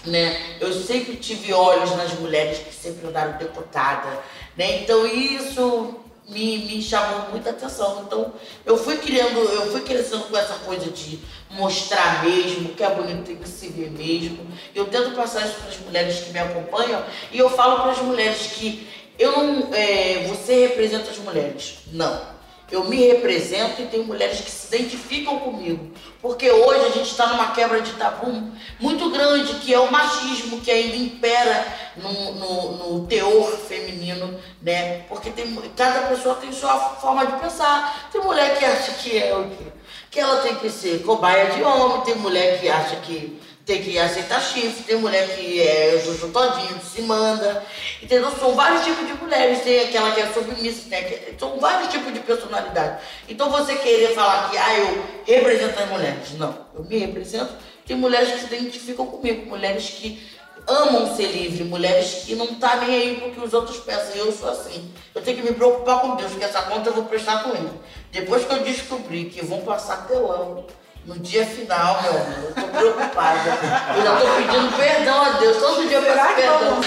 né? 0.07 0.57
Eu 0.61 0.73
sempre 0.73 1.17
tive 1.17 1.53
olhos 1.53 1.95
nas 1.97 2.13
mulheres 2.15 2.59
que 2.59 2.73
sempre 2.75 3.07
andaram 3.07 3.37
deputada, 3.37 4.09
né? 4.57 4.83
Então 4.83 5.07
isso 5.07 6.01
me, 6.31 6.59
me 6.59 6.83
chamou 6.83 7.31
muita 7.31 7.51
atenção. 7.51 8.03
Então, 8.07 8.33
eu 8.65 8.77
fui 8.77 8.97
criando, 8.97 9.39
eu 9.39 9.71
fui 9.71 9.83
crescendo 9.83 10.25
com 10.25 10.37
essa 10.37 10.55
coisa 10.55 10.91
de 10.91 11.19
mostrar 11.51 12.25
mesmo, 12.25 12.71
que 12.71 12.83
é 12.83 12.91
bonito 12.91 13.25
tem 13.25 13.37
que 13.37 13.49
se 13.49 13.69
ver 13.69 13.91
mesmo. 13.91 14.47
Eu 14.75 14.87
tento 14.87 15.15
passar 15.15 15.47
isso 15.47 15.57
para 15.57 15.69
as 15.69 15.79
mulheres 15.81 16.21
que 16.21 16.33
me 16.33 16.39
acompanham 16.39 17.05
e 17.33 17.39
eu 17.39 17.51
falo 17.51 17.83
para 17.83 17.93
as 17.93 17.99
mulheres 17.99 18.53
que 18.55 18.89
eu 19.19 19.33
não, 19.33 19.75
é, 19.75 20.27
você 20.29 20.69
representa 20.69 21.11
as 21.11 21.19
mulheres. 21.19 21.79
Não 21.93 22.40
eu 22.71 22.85
me 22.85 22.97
represento 23.09 23.83
e 23.83 23.87
tem 23.87 24.05
mulheres 24.05 24.41
que 24.41 24.51
se 24.51 24.75
identificam 24.75 25.39
comigo. 25.41 25.91
Porque 26.23 26.51
hoje 26.51 26.85
a 26.85 26.91
gente 26.91 27.11
está 27.11 27.27
numa 27.29 27.53
quebra 27.53 27.81
de 27.81 27.93
tabu 27.95 28.53
muito 28.79 29.11
grande, 29.11 29.55
que 29.55 29.73
é 29.73 29.79
o 29.79 29.91
machismo 29.91 30.61
que 30.61 30.71
ainda 30.71 30.97
impera 30.97 31.67
no, 31.97 32.35
no, 32.35 32.73
no, 32.73 33.07
teor 33.07 33.51
feminino, 33.59 34.39
né? 34.63 35.01
Porque 35.09 35.31
tem, 35.31 35.57
cada 35.75 36.09
pessoa 36.09 36.35
tem 36.37 36.53
sua 36.53 36.79
forma 36.79 37.27
de 37.27 37.33
pensar. 37.41 38.09
Tem 38.13 38.21
mulher 38.21 38.59
que 38.59 38.65
acha 38.65 38.93
que 38.93 39.19
é 39.19 39.35
o 39.35 39.49
quê? 39.49 39.65
Que 40.11 40.21
ela 40.21 40.43
tem 40.43 40.57
que 40.57 40.69
ser 40.69 41.03
cobaia 41.03 41.53
de 41.53 41.63
homem, 41.63 42.03
tem 42.03 42.15
mulher 42.17 42.61
que 42.61 42.69
acha 42.69 42.97
que 42.97 43.40
tem 43.65 43.83
que 43.83 43.99
aceitar 43.99 44.41
chifre, 44.41 44.83
tem 44.83 44.97
mulher 44.97 45.29
que 45.37 45.61
é 45.61 46.03
juju 46.05 46.29
todinho, 46.29 46.81
se 46.81 47.03
manda, 47.03 47.65
entendeu? 48.03 48.31
São 48.33 48.55
vários 48.55 48.85
tipos 48.85 49.07
de 49.07 49.13
mulheres, 49.15 49.63
tem 49.63 49.81
aquela 49.81 50.13
que 50.13 50.21
é 50.21 50.33
submissa, 50.33 50.89
tem 50.89 50.99
aquela, 50.99 51.39
são 51.39 51.61
vários 51.61 51.91
tipos 51.91 52.13
de 52.13 52.21
personalidade. 52.21 53.03
Então 53.29 53.51
você 53.51 53.77
querer 53.77 54.15
falar 54.15 54.51
que, 54.51 54.57
ah, 54.57 54.79
eu 54.79 55.05
represento 55.27 55.79
as 55.79 55.89
mulheres, 55.89 56.33
não, 56.39 56.67
eu 56.75 56.85
me 56.85 56.99
represento, 56.99 57.55
tem 57.87 57.97
mulheres 57.97 58.33
que 58.33 58.41
se 58.41 58.47
identificam 58.47 59.07
comigo, 59.07 59.47
mulheres 59.47 59.91
que 59.91 60.31
amam 60.67 61.15
ser 61.17 61.27
livre, 61.27 61.65
mulheres 61.65 62.25
que 62.25 62.35
não 62.35 62.55
tá 62.55 62.77
nem 62.77 62.95
aí 62.95 63.21
porque 63.21 63.41
os 63.41 63.53
outros 63.53 63.79
pensam, 63.79 64.15
eu 64.15 64.33
sou 64.33 64.49
assim. 64.49 64.93
Eu 65.15 65.23
tenho 65.23 65.39
que 65.39 65.43
me 65.43 65.53
preocupar 65.53 66.01
com 66.01 66.17
Deus, 66.17 66.31
porque 66.31 66.45
essa 66.45 66.63
conta 66.63 66.91
eu 66.91 66.95
vou 66.95 67.05
prestar 67.05 67.43
com 67.43 67.51
ele. 67.51 67.71
Depois 68.13 68.45
que 68.45 68.53
eu 68.53 68.63
descobri 68.63 69.25
que 69.25 69.45
vão 69.45 69.61
passar 69.63 70.07
telão, 70.07 70.67
no 71.07 71.19
dia 71.19 71.47
final, 71.47 72.03
meu 72.03 72.13
amor, 72.13 72.45
eu 72.45 72.55
tô 72.55 72.69
preocupada. 72.69 73.59
Eu 73.97 74.03
já 74.03 74.17
tô 74.17 74.27
pedindo 74.37 74.77
perdão 74.77 75.23
a 75.23 75.31
Deus. 75.31 75.57
Todo 75.57 75.89
dia 75.89 75.99
eu 75.99 76.03
peço 76.03 76.35
perdão. 76.35 76.81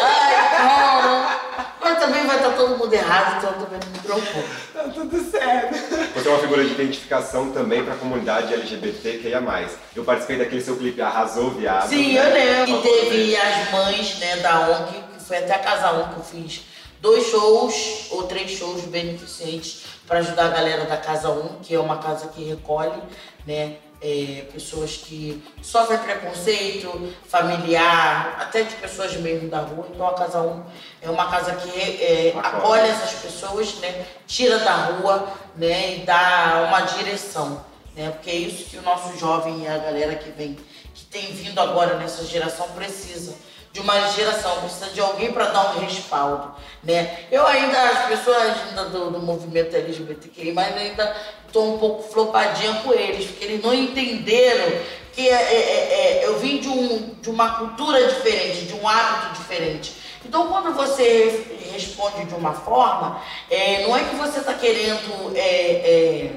Ai, 0.00 0.56
cara. 0.56 1.40
Mas 1.80 1.98
também 1.98 2.26
vai 2.26 2.36
estar 2.36 2.50
todo 2.50 2.76
mundo 2.76 2.92
errado, 2.92 3.38
então 3.38 3.52
também 3.64 3.80
não 3.82 3.90
me 3.90 3.98
preocupo. 3.98 4.48
Tá 4.74 4.82
tudo 4.94 5.30
certo. 5.30 5.74
Você 6.14 6.28
é 6.28 6.30
uma 6.30 6.38
figura 6.40 6.64
de 6.64 6.72
identificação 6.72 7.50
também 7.52 7.82
para 7.82 7.94
a 7.94 7.96
comunidade 7.96 8.52
LGBTQIA+. 8.52 9.68
Eu 9.96 10.04
participei 10.04 10.36
daquele 10.38 10.60
seu 10.60 10.76
clipe 10.76 11.00
Arrasou 11.00 11.50
Viado. 11.50 11.88
Sim, 11.88 12.14
né? 12.14 12.26
eu 12.26 12.34
lembro. 12.34 12.78
E 12.78 12.82
teve 12.82 13.36
as 13.36 13.70
mães 13.70 14.18
né, 14.18 14.36
da 14.36 14.60
ONG, 14.68 14.92
que 15.16 15.24
foi 15.24 15.38
até 15.38 15.54
a 15.54 15.58
Casa 15.58 15.92
1 15.92 16.08
que 16.10 16.16
eu 16.18 16.24
fiz 16.24 16.62
dois 17.00 17.26
shows 17.28 18.08
ou 18.10 18.24
três 18.24 18.50
shows 18.50 18.82
beneficentes 18.82 19.79
para 20.10 20.18
ajudar 20.18 20.46
a 20.46 20.48
galera 20.48 20.86
da 20.86 20.96
Casa 20.96 21.30
1, 21.30 21.60
que 21.62 21.72
é 21.72 21.78
uma 21.78 21.98
casa 21.98 22.26
que 22.26 22.42
recolhe 22.42 23.00
né, 23.46 23.76
é, 24.02 24.44
pessoas 24.52 24.96
que 24.96 25.40
sofrem 25.62 26.00
preconceito 26.00 27.14
familiar, 27.28 28.36
até 28.40 28.64
de 28.64 28.74
pessoas 28.74 29.14
mesmo 29.14 29.48
da 29.48 29.60
rua. 29.60 29.86
Então 29.88 30.08
a 30.08 30.14
Casa 30.14 30.42
1 30.42 30.64
é 31.02 31.10
uma 31.10 31.30
casa 31.30 31.54
que 31.54 32.02
é, 32.02 32.34
acolhe 32.42 32.88
essas 32.88 33.20
pessoas, 33.20 33.76
né, 33.76 34.04
tira 34.26 34.58
da 34.58 34.74
rua 34.74 35.32
né, 35.54 35.98
e 35.98 36.00
dá 36.00 36.66
uma 36.66 36.80
direção. 36.80 37.64
Né, 37.94 38.10
porque 38.10 38.30
é 38.30 38.34
isso 38.34 38.68
que 38.68 38.78
o 38.78 38.82
nosso 38.82 39.16
jovem 39.16 39.62
e 39.62 39.68
a 39.68 39.78
galera 39.78 40.16
que 40.16 40.30
vem, 40.32 40.58
que 40.92 41.04
tem 41.04 41.32
vindo 41.32 41.60
agora 41.60 41.96
nessa 41.98 42.24
geração 42.24 42.68
precisa 42.70 43.36
de 43.72 43.80
uma 43.80 44.08
geração, 44.08 44.60
precisa 44.60 44.90
de 44.90 45.00
alguém 45.00 45.32
para 45.32 45.46
dar 45.46 45.76
um 45.76 45.80
respaldo, 45.80 46.52
né? 46.82 47.24
Eu 47.30 47.46
ainda, 47.46 47.80
as 47.80 48.08
pessoas 48.08 48.36
ainda 48.68 48.86
do, 48.86 49.10
do 49.10 49.20
movimento 49.20 49.76
LGBTQI, 49.76 50.52
mas 50.52 50.76
ainda 50.76 51.16
estou 51.46 51.74
um 51.74 51.78
pouco 51.78 52.02
flopadinha 52.10 52.74
com 52.82 52.92
eles, 52.92 53.26
porque 53.26 53.44
eles 53.44 53.62
não 53.62 53.72
entenderam 53.72 54.72
que 55.12 55.28
é, 55.28 55.34
é, 55.34 55.56
é, 55.56 56.22
é, 56.22 56.26
eu 56.26 56.38
vim 56.38 56.58
de, 56.58 56.68
um, 56.68 57.14
de 57.20 57.30
uma 57.30 57.58
cultura 57.58 58.06
diferente, 58.08 58.66
de 58.66 58.74
um 58.74 58.88
hábito 58.88 59.40
diferente. 59.40 59.94
Então, 60.24 60.48
quando 60.48 60.74
você 60.74 61.46
responde 61.72 62.24
de 62.26 62.34
uma 62.34 62.52
forma, 62.52 63.20
é, 63.50 63.86
não 63.86 63.96
é 63.96 64.04
que 64.04 64.16
você 64.16 64.40
está 64.40 64.54
querendo 64.54 65.32
é, 65.34 66.30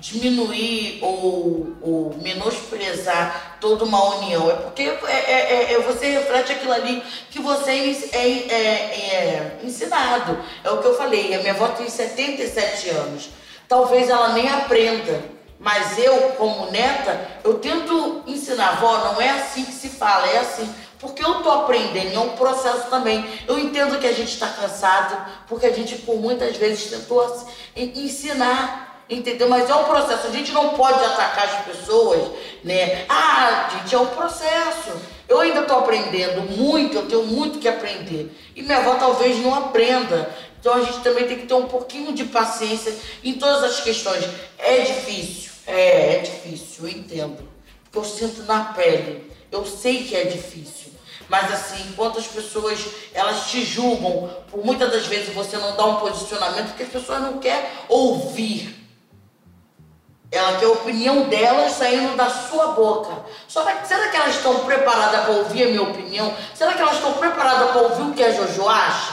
diminuir 0.00 0.98
ou, 1.02 1.76
ou, 1.80 2.18
menosprezar 2.22 3.47
toda 3.60 3.84
uma 3.84 4.16
união. 4.16 4.50
É 4.50 4.54
porque 4.54 4.82
é, 4.82 4.94
é, 5.06 5.72
é, 5.74 5.78
você 5.80 6.10
reflete 6.10 6.52
aquilo 6.52 6.72
ali 6.72 7.02
que 7.30 7.40
você 7.40 7.70
é, 8.12 8.18
é, 8.18 9.60
ensinado. 9.62 10.38
É 10.64 10.70
o 10.70 10.78
que 10.78 10.86
eu 10.86 10.96
falei, 10.96 11.34
a 11.34 11.38
minha 11.38 11.52
avó 11.52 11.68
tem 11.68 11.88
77 11.88 12.90
anos. 12.90 13.30
Talvez 13.68 14.08
ela 14.08 14.32
nem 14.32 14.48
aprenda, 14.48 15.22
mas 15.58 15.98
eu, 15.98 16.16
como 16.32 16.70
neta, 16.70 17.20
eu 17.44 17.58
tento 17.58 18.22
ensinar, 18.26 18.80
vó, 18.80 19.12
não 19.12 19.20
é 19.20 19.30
assim 19.30 19.64
que 19.64 19.72
se 19.72 19.88
fala, 19.88 20.26
é 20.26 20.38
assim. 20.38 20.72
Porque 20.98 21.22
eu 21.22 21.42
tô 21.42 21.50
aprendendo, 21.50 22.14
é 22.14 22.18
um 22.18 22.30
processo 22.30 22.88
também. 22.90 23.24
Eu 23.46 23.58
entendo 23.58 24.00
que 24.00 24.06
a 24.06 24.12
gente 24.12 24.32
está 24.32 24.48
cansado, 24.48 25.16
porque 25.46 25.66
a 25.66 25.72
gente 25.72 25.96
por 25.98 26.16
muitas 26.16 26.56
vezes 26.56 26.90
tentou 26.90 27.46
ensinar, 27.76 28.87
entendeu? 29.08 29.48
Mas 29.48 29.68
é 29.68 29.74
um 29.74 29.84
processo, 29.84 30.26
a 30.26 30.30
gente 30.30 30.52
não 30.52 30.70
pode 30.70 31.02
atacar 31.04 31.44
as 31.44 31.64
pessoas, 31.64 32.30
né? 32.62 33.04
Ah, 33.08 33.70
gente, 33.72 33.94
é 33.94 33.98
um 33.98 34.06
processo. 34.06 34.90
Eu 35.28 35.40
ainda 35.40 35.60
estou 35.60 35.78
aprendendo 35.78 36.42
muito, 36.56 36.96
eu 36.96 37.06
tenho 37.06 37.24
muito 37.24 37.58
que 37.58 37.68
aprender. 37.68 38.34
E 38.56 38.62
minha 38.62 38.78
avó 38.78 38.94
talvez 38.94 39.38
não 39.42 39.54
aprenda. 39.54 40.34
Então 40.58 40.74
a 40.74 40.82
gente 40.82 41.00
também 41.00 41.26
tem 41.26 41.38
que 41.38 41.46
ter 41.46 41.54
um 41.54 41.68
pouquinho 41.68 42.12
de 42.12 42.24
paciência 42.24 42.94
em 43.22 43.34
todas 43.34 43.62
as 43.62 43.80
questões. 43.80 44.24
É 44.58 44.80
difícil, 44.80 45.52
é, 45.66 46.16
é 46.16 46.18
difícil, 46.18 46.84
eu 46.84 46.88
entendo. 46.88 47.48
Porque 47.84 47.98
eu 47.98 48.04
sinto 48.04 48.42
na 48.44 48.72
pele. 48.72 49.30
Eu 49.50 49.64
sei 49.64 50.04
que 50.04 50.16
é 50.16 50.24
difícil. 50.24 50.92
Mas 51.28 51.52
assim, 51.52 51.88
enquanto 51.90 52.18
as 52.18 52.26
pessoas 52.26 52.78
elas 53.12 53.50
te 53.50 53.62
julgam, 53.62 54.30
por 54.50 54.64
muitas 54.64 54.90
das 54.90 55.06
vezes 55.06 55.34
você 55.34 55.58
não 55.58 55.76
dá 55.76 55.84
um 55.84 55.96
posicionamento 55.96 56.68
porque 56.68 56.84
as 56.84 56.88
pessoas 56.88 57.20
não 57.20 57.38
querem 57.38 57.66
ouvir 57.86 58.77
ela 60.30 60.58
quer 60.58 60.66
a 60.66 60.70
opinião 60.70 61.22
delas 61.22 61.72
saindo 61.72 62.16
da 62.16 62.28
sua 62.28 62.68
boca. 62.68 63.12
Só 63.46 63.64
que 63.64 63.88
será 63.88 64.08
que 64.08 64.16
elas 64.16 64.36
estão 64.36 64.60
preparadas 64.60 65.22
para 65.22 65.32
ouvir 65.32 65.64
a 65.64 65.66
minha 65.68 65.82
opinião? 65.82 66.34
Será 66.54 66.74
que 66.74 66.82
elas 66.82 66.96
estão 66.96 67.14
preparadas 67.14 67.70
para 67.70 67.80
ouvir 67.80 68.02
o 68.02 68.12
que 68.12 68.22
a 68.22 68.30
Jojo 68.32 68.68
acha? 68.68 69.12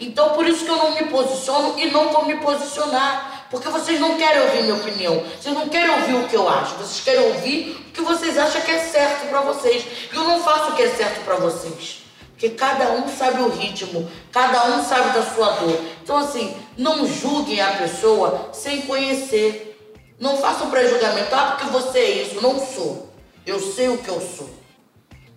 Então 0.00 0.30
por 0.30 0.46
isso 0.46 0.64
que 0.64 0.70
eu 0.70 0.76
não 0.76 0.92
me 0.92 1.04
posiciono 1.04 1.78
e 1.78 1.90
não 1.90 2.08
vou 2.10 2.24
me 2.24 2.36
posicionar. 2.36 3.46
Porque 3.50 3.68
vocês 3.68 4.00
não 4.00 4.16
querem 4.16 4.42
ouvir 4.42 4.62
minha 4.62 4.74
opinião. 4.74 5.22
Vocês 5.40 5.54
não 5.54 5.68
querem 5.68 5.90
ouvir 5.90 6.14
o 6.14 6.28
que 6.28 6.34
eu 6.34 6.48
acho. 6.48 6.74
Vocês 6.76 7.00
querem 7.04 7.28
ouvir 7.28 7.86
o 7.88 7.92
que 7.92 8.02
vocês 8.02 8.36
acham 8.36 8.60
que 8.62 8.70
é 8.70 8.78
certo 8.78 9.28
para 9.28 9.42
vocês. 9.42 9.84
E 10.12 10.16
eu 10.16 10.24
não 10.24 10.42
faço 10.42 10.72
o 10.72 10.74
que 10.74 10.82
é 10.82 10.88
certo 10.88 11.24
para 11.24 11.36
vocês. 11.36 12.02
Porque 12.30 12.50
cada 12.50 12.90
um 12.90 13.06
sabe 13.08 13.42
o 13.42 13.48
ritmo, 13.48 14.10
cada 14.32 14.64
um 14.64 14.82
sabe 14.82 15.10
da 15.10 15.22
sua 15.22 15.50
dor. 15.50 15.78
Então, 16.02 16.16
assim, 16.16 16.56
não 16.76 17.06
julguem 17.06 17.60
a 17.60 17.74
pessoa 17.74 18.48
sem 18.52 18.82
conhecer. 18.82 19.73
Não 20.18 20.36
faça 20.36 20.64
um 20.64 20.70
pré-julgamento, 20.70 21.34
ah, 21.34 21.56
porque 21.56 21.72
você 21.72 21.98
é 21.98 22.10
isso. 22.22 22.40
Não 22.40 22.58
sou. 22.58 23.10
Eu 23.46 23.60
sei 23.60 23.88
o 23.88 23.98
que 23.98 24.08
eu 24.08 24.20
sou. 24.20 24.48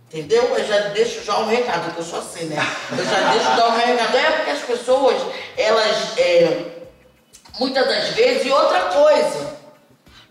Entendeu? 0.07 0.43
Eu 0.43 0.65
já 0.65 0.79
deixo 0.89 1.23
já 1.23 1.37
um 1.39 1.47
recado, 1.47 1.93
que 1.93 1.99
eu 1.99 2.05
sou 2.05 2.19
assim, 2.19 2.45
né? 2.45 2.55
Eu 2.91 3.03
já 3.03 3.31
deixo 3.31 3.55
dar 3.57 3.67
um 3.69 3.75
recado. 3.75 4.15
É 4.15 4.31
porque 4.31 4.51
as 4.51 4.61
pessoas, 4.61 5.21
elas, 5.57 6.17
é, 6.17 6.65
muitas 7.59 7.85
das 7.85 8.09
vezes, 8.09 8.45
e 8.45 8.49
outra 8.49 8.81
coisa, 8.83 9.57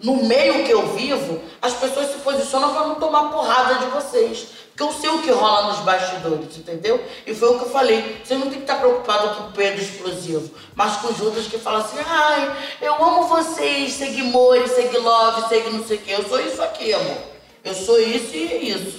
no 0.02 0.24
meio 0.24 0.64
que 0.64 0.70
eu 0.70 0.94
vivo, 0.94 1.42
as 1.60 1.74
pessoas 1.74 2.10
se 2.10 2.18
posicionam 2.18 2.72
para 2.72 2.86
não 2.86 2.94
tomar 2.94 3.30
porrada 3.30 3.74
de 3.74 3.86
vocês. 3.86 4.48
Porque 4.76 4.82
eu 4.82 5.00
sei 5.00 5.08
o 5.08 5.22
que 5.22 5.30
rola 5.30 5.68
nos 5.68 5.78
bastidores, 5.78 6.58
entendeu? 6.58 7.02
E 7.26 7.34
foi 7.34 7.48
o 7.48 7.58
que 7.58 7.64
eu 7.64 7.70
falei. 7.70 8.20
Você 8.22 8.34
não 8.34 8.50
tem 8.50 8.58
que 8.58 8.64
estar 8.64 8.76
preocupado 8.76 9.34
com 9.34 9.48
o 9.48 9.52
Pedro 9.52 9.82
explosivo, 9.82 10.50
mas 10.74 10.98
com 10.98 11.14
Judas 11.14 11.46
que 11.46 11.56
fala 11.56 11.78
assim: 11.78 11.96
ai, 12.06 12.54
eu 12.82 13.02
amo 13.02 13.26
vocês, 13.26 13.94
seguimores, 13.94 14.72
segue 14.72 14.98
love, 14.98 15.48
segue 15.48 15.70
não 15.70 15.82
sei 15.82 15.96
o 15.96 16.00
quê. 16.00 16.12
Eu 16.12 16.28
sou 16.28 16.38
isso 16.38 16.60
aqui, 16.60 16.92
amor. 16.92 17.16
Eu 17.64 17.74
sou 17.74 17.98
isso 17.98 18.36
e 18.36 18.70
isso. 18.70 18.98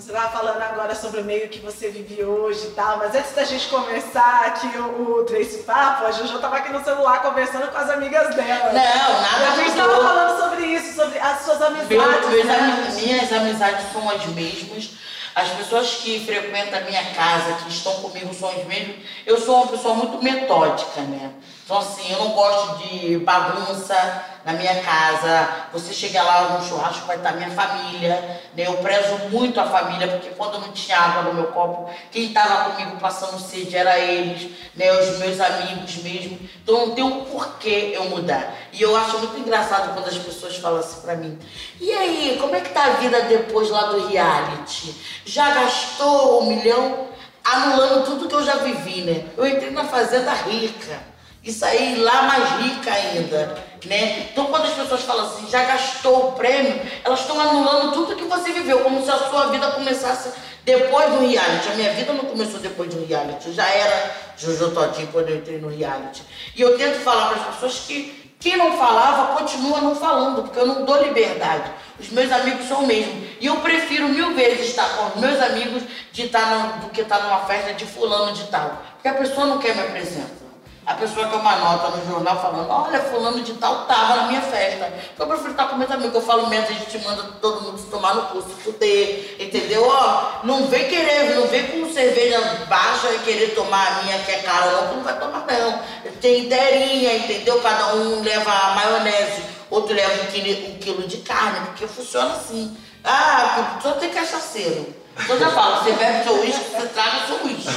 Você 0.00 0.12
estava 0.12 0.30
falando 0.30 0.62
agora 0.62 0.94
sobre 0.94 1.22
o 1.22 1.24
meio 1.24 1.48
que 1.48 1.58
você 1.58 1.88
vive 1.88 2.22
hoje 2.22 2.68
e 2.68 2.70
tal, 2.70 2.98
mas 2.98 3.16
antes 3.16 3.32
da 3.34 3.42
gente 3.42 3.66
começar 3.66 4.46
aqui 4.46 4.68
o, 4.78 5.18
o 5.18 5.24
Trace 5.24 5.64
Papo, 5.64 6.04
a 6.06 6.12
Juju 6.12 6.36
estava 6.36 6.58
aqui 6.58 6.72
no 6.72 6.84
celular 6.84 7.20
conversando 7.20 7.66
com 7.66 7.76
as 7.76 7.90
amigas 7.90 8.32
dela. 8.36 8.72
Não, 8.72 9.20
nada 9.20 9.52
A 9.52 9.56
gente 9.56 9.70
estava 9.70 9.96
falando 9.96 10.40
sobre 10.40 10.66
isso, 10.66 10.94
sobre 10.94 11.18
as 11.18 11.40
suas 11.40 11.60
amizades. 11.60 12.28
Meu, 12.28 12.44
né? 12.44 12.92
Minhas 12.94 13.32
amizades 13.32 13.92
são 13.92 14.08
as 14.08 14.24
mesmas. 14.26 14.90
As 15.34 15.48
pessoas 15.48 15.88
que 15.94 16.24
frequentam 16.24 16.78
a 16.78 16.82
minha 16.82 17.04
casa, 17.14 17.54
que 17.54 17.68
estão 17.68 17.94
comigo, 17.94 18.32
são 18.32 18.50
as 18.50 18.64
mesmas. 18.66 18.98
Eu 19.26 19.40
sou 19.40 19.56
uma 19.56 19.66
pessoa 19.66 19.96
muito 19.96 20.22
metódica, 20.22 21.00
né? 21.00 21.32
Então, 21.68 21.80
assim, 21.80 22.10
eu 22.10 22.18
não 22.18 22.30
gosto 22.30 22.78
de 22.78 23.18
bagunça 23.18 24.24
na 24.42 24.54
minha 24.54 24.82
casa. 24.82 25.66
Você 25.74 25.92
chega 25.92 26.22
lá 26.22 26.58
no 26.58 26.66
churrasco, 26.66 27.06
vai 27.06 27.16
estar 27.16 27.32
minha 27.32 27.50
família. 27.50 28.40
Né? 28.54 28.66
Eu 28.66 28.78
prezo 28.78 29.18
muito 29.30 29.60
a 29.60 29.66
família, 29.66 30.08
porque 30.08 30.30
quando 30.30 30.58
não 30.58 30.72
tinha 30.72 30.98
água 30.98 31.24
no 31.24 31.34
meu 31.34 31.48
copo, 31.48 31.90
quem 32.10 32.28
estava 32.28 32.70
comigo 32.70 32.96
passando 32.96 33.38
sede 33.38 33.76
era 33.76 33.98
eles, 33.98 34.50
né? 34.74 34.90
os 34.92 35.18
meus 35.18 35.38
amigos 35.38 35.96
mesmo. 35.96 36.38
Então, 36.62 36.86
não 36.86 36.94
tem 36.94 37.04
um 37.04 37.26
porquê 37.26 37.92
eu 37.94 38.04
mudar. 38.04 38.50
E 38.72 38.80
eu 38.80 38.96
acho 38.96 39.18
muito 39.18 39.38
engraçado 39.38 39.92
quando 39.92 40.08
as 40.08 40.16
pessoas 40.16 40.56
falam 40.56 40.80
assim 40.80 41.02
pra 41.02 41.16
mim: 41.16 41.38
e 41.78 41.92
aí, 41.92 42.38
como 42.40 42.56
é 42.56 42.62
que 42.62 42.70
tá 42.70 42.82
a 42.82 42.90
vida 42.92 43.20
depois 43.24 43.68
lá 43.68 43.88
do 43.88 44.08
reality? 44.08 44.94
Já 45.26 45.50
gastou 45.50 46.44
um 46.44 46.46
milhão? 46.46 47.08
Anulando 47.44 48.06
tudo 48.06 48.26
que 48.26 48.34
eu 48.34 48.44
já 48.44 48.56
vivi, 48.56 49.02
né? 49.02 49.26
Eu 49.36 49.46
entrei 49.46 49.70
na 49.70 49.84
fazenda 49.84 50.32
rica 50.32 51.17
e 51.42 51.52
sair 51.52 51.96
lá 51.96 52.22
mais 52.22 52.48
rica 52.62 52.92
ainda, 52.92 53.64
né? 53.86 54.28
Então 54.30 54.46
quando 54.46 54.66
as 54.66 54.74
pessoas 54.74 55.02
falam 55.02 55.26
assim, 55.26 55.48
já 55.48 55.64
gastou 55.64 56.28
o 56.28 56.32
prêmio, 56.32 56.80
elas 57.04 57.20
estão 57.20 57.40
anulando 57.40 57.92
tudo 57.92 58.16
que 58.16 58.24
você 58.24 58.52
viveu, 58.52 58.80
como 58.80 59.04
se 59.04 59.10
a 59.10 59.18
sua 59.18 59.46
vida 59.48 59.70
começasse 59.70 60.30
depois 60.64 61.10
do 61.12 61.26
reality. 61.26 61.68
A 61.68 61.74
minha 61.74 61.92
vida 61.92 62.12
não 62.12 62.24
começou 62.24 62.60
depois 62.60 62.92
do 62.92 63.04
reality, 63.06 63.48
eu 63.48 63.54
já 63.54 63.66
era 63.66 64.16
Jojo 64.36 64.70
Todinho 64.72 65.08
quando 65.08 65.30
eu 65.30 65.36
entrei 65.36 65.58
no 65.58 65.68
reality. 65.68 66.22
E 66.54 66.60
eu 66.60 66.76
tento 66.76 67.00
falar 67.00 67.28
para 67.28 67.40
as 67.40 67.54
pessoas 67.54 67.80
que 67.86 68.28
quem 68.40 68.56
não 68.56 68.78
falava 68.78 69.36
continua 69.36 69.80
não 69.80 69.96
falando, 69.96 70.42
porque 70.42 70.58
eu 70.60 70.66
não 70.66 70.84
dou 70.84 71.02
liberdade. 71.02 71.72
Os 71.98 72.08
meus 72.10 72.30
amigos 72.30 72.68
são 72.68 72.84
o 72.84 72.86
mesmo. 72.86 73.26
E 73.40 73.46
eu 73.46 73.56
prefiro 73.56 74.08
mil 74.08 74.32
vezes 74.34 74.68
estar 74.68 74.88
com 74.96 75.06
os 75.06 75.16
meus 75.16 75.40
amigos 75.40 75.82
de 76.12 76.26
estar 76.26 76.46
no, 76.46 76.80
do 76.82 76.90
que 76.90 77.00
estar 77.00 77.20
numa 77.20 77.40
festa 77.40 77.74
de 77.74 77.84
fulano 77.84 78.32
de 78.32 78.44
tal. 78.44 78.80
Porque 78.94 79.08
a 79.08 79.14
pessoa 79.14 79.46
não 79.46 79.58
quer 79.58 79.74
me 79.74 79.82
apresentar. 79.82 80.47
A 80.88 80.94
pessoa 80.94 81.28
quer 81.28 81.36
uma 81.36 81.54
nota 81.56 81.98
no 81.98 82.10
jornal 82.10 82.40
falando, 82.40 82.70
olha, 82.70 82.98
fulano 83.00 83.42
de 83.42 83.52
tal 83.54 83.84
tava 83.84 84.16
na 84.16 84.22
minha 84.22 84.40
festa. 84.40 84.90
Eu 85.18 85.26
prefiro 85.26 85.50
estar 85.50 85.66
com 85.66 85.76
meus 85.76 85.90
amigos, 85.90 86.14
eu 86.14 86.22
falo 86.22 86.46
menos, 86.46 86.70
a 86.70 86.72
gente 86.72 86.98
manda 87.00 87.24
todo 87.42 87.60
mundo 87.60 87.78
se 87.78 87.88
tomar 87.88 88.14
no 88.14 88.22
curso, 88.22 88.48
fuder, 88.64 89.36
entendeu? 89.38 89.86
Ó, 89.86 90.44
não 90.44 90.66
vem 90.66 90.88
querer, 90.88 91.34
não 91.34 91.46
vem 91.46 91.66
com 91.66 91.92
cerveja 91.92 92.40
baixa 92.70 93.12
e 93.12 93.18
querer 93.18 93.54
tomar 93.54 93.86
a 93.86 94.02
minha 94.02 94.18
que 94.20 94.32
é 94.32 94.38
cara, 94.38 94.72
não, 94.72 94.88
tu 94.88 94.94
não 94.96 95.02
vai 95.04 95.20
tomar 95.20 95.44
não. 95.46 95.78
Tem 96.22 96.46
inteirinha, 96.46 97.18
entendeu? 97.18 97.60
Cada 97.60 97.94
um 97.94 98.22
leva 98.22 98.50
a 98.50 98.74
maionese, 98.74 99.42
outro 99.68 99.94
leva 99.94 100.22
um 100.22 100.26
quilo, 100.28 100.70
um 100.70 100.78
quilo 100.78 101.06
de 101.06 101.18
carne, 101.18 101.66
porque 101.66 101.86
funciona 101.86 102.32
assim. 102.32 102.74
Ah, 103.04 103.78
só 103.82 103.92
tem 103.92 104.08
cachaceiro. 104.08 104.94
Eu 105.28 105.38
já 105.38 105.50
falo, 105.50 105.84
você 105.84 105.92
bebe 105.92 106.24
seu 106.24 106.40
uísque, 106.40 106.70
você 106.70 106.86
traga 106.86 107.26
seu 107.26 107.44
uísque. 107.44 107.68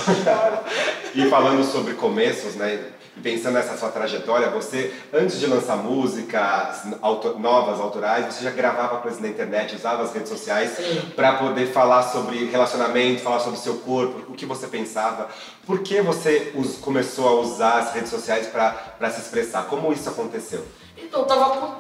e 1.16 1.30
falando 1.30 1.64
sobre 1.70 1.96
começos, 1.96 2.56
né? 2.56 2.80
Pensando 3.22 3.54
nessa 3.54 3.78
sua 3.78 3.90
trajetória, 3.90 4.50
você, 4.50 4.94
antes 5.14 5.40
de 5.40 5.46
lançar 5.48 5.78
músicas 5.78 6.84
auto, 7.02 7.38
novas, 7.38 7.80
autorais, 7.80 8.34
você 8.34 8.44
já 8.44 8.52
gravava 8.52 8.98
coisas 8.98 9.20
na 9.20 9.28
internet, 9.28 9.76
usava 9.76 10.04
as 10.04 10.14
redes 10.14 10.30
sociais 10.30 10.78
para 11.16 11.34
poder 11.34 11.68
falar 11.72 12.04
sobre 12.04 12.46
relacionamento, 12.46 13.22
falar 13.22 13.40
sobre 13.40 13.60
seu 13.60 13.76
corpo, 13.80 14.32
o 14.32 14.36
que 14.36 14.46
você 14.46 14.68
pensava. 14.68 15.30
Por 15.66 15.80
que 15.80 16.02
você 16.02 16.54
us, 16.56 16.78
começou 16.78 17.28
a 17.28 17.42
usar 17.42 17.80
as 17.80 17.94
redes 17.94 18.10
sociais 18.10 18.48
para 18.48 19.10
se 19.12 19.22
expressar? 19.22 19.66
Como 19.66 19.92
isso 19.92 20.10
aconteceu? 20.10 20.66
Então, 20.98 21.22
eu 21.22 21.26
tava 21.26 21.58
com... 21.58 21.78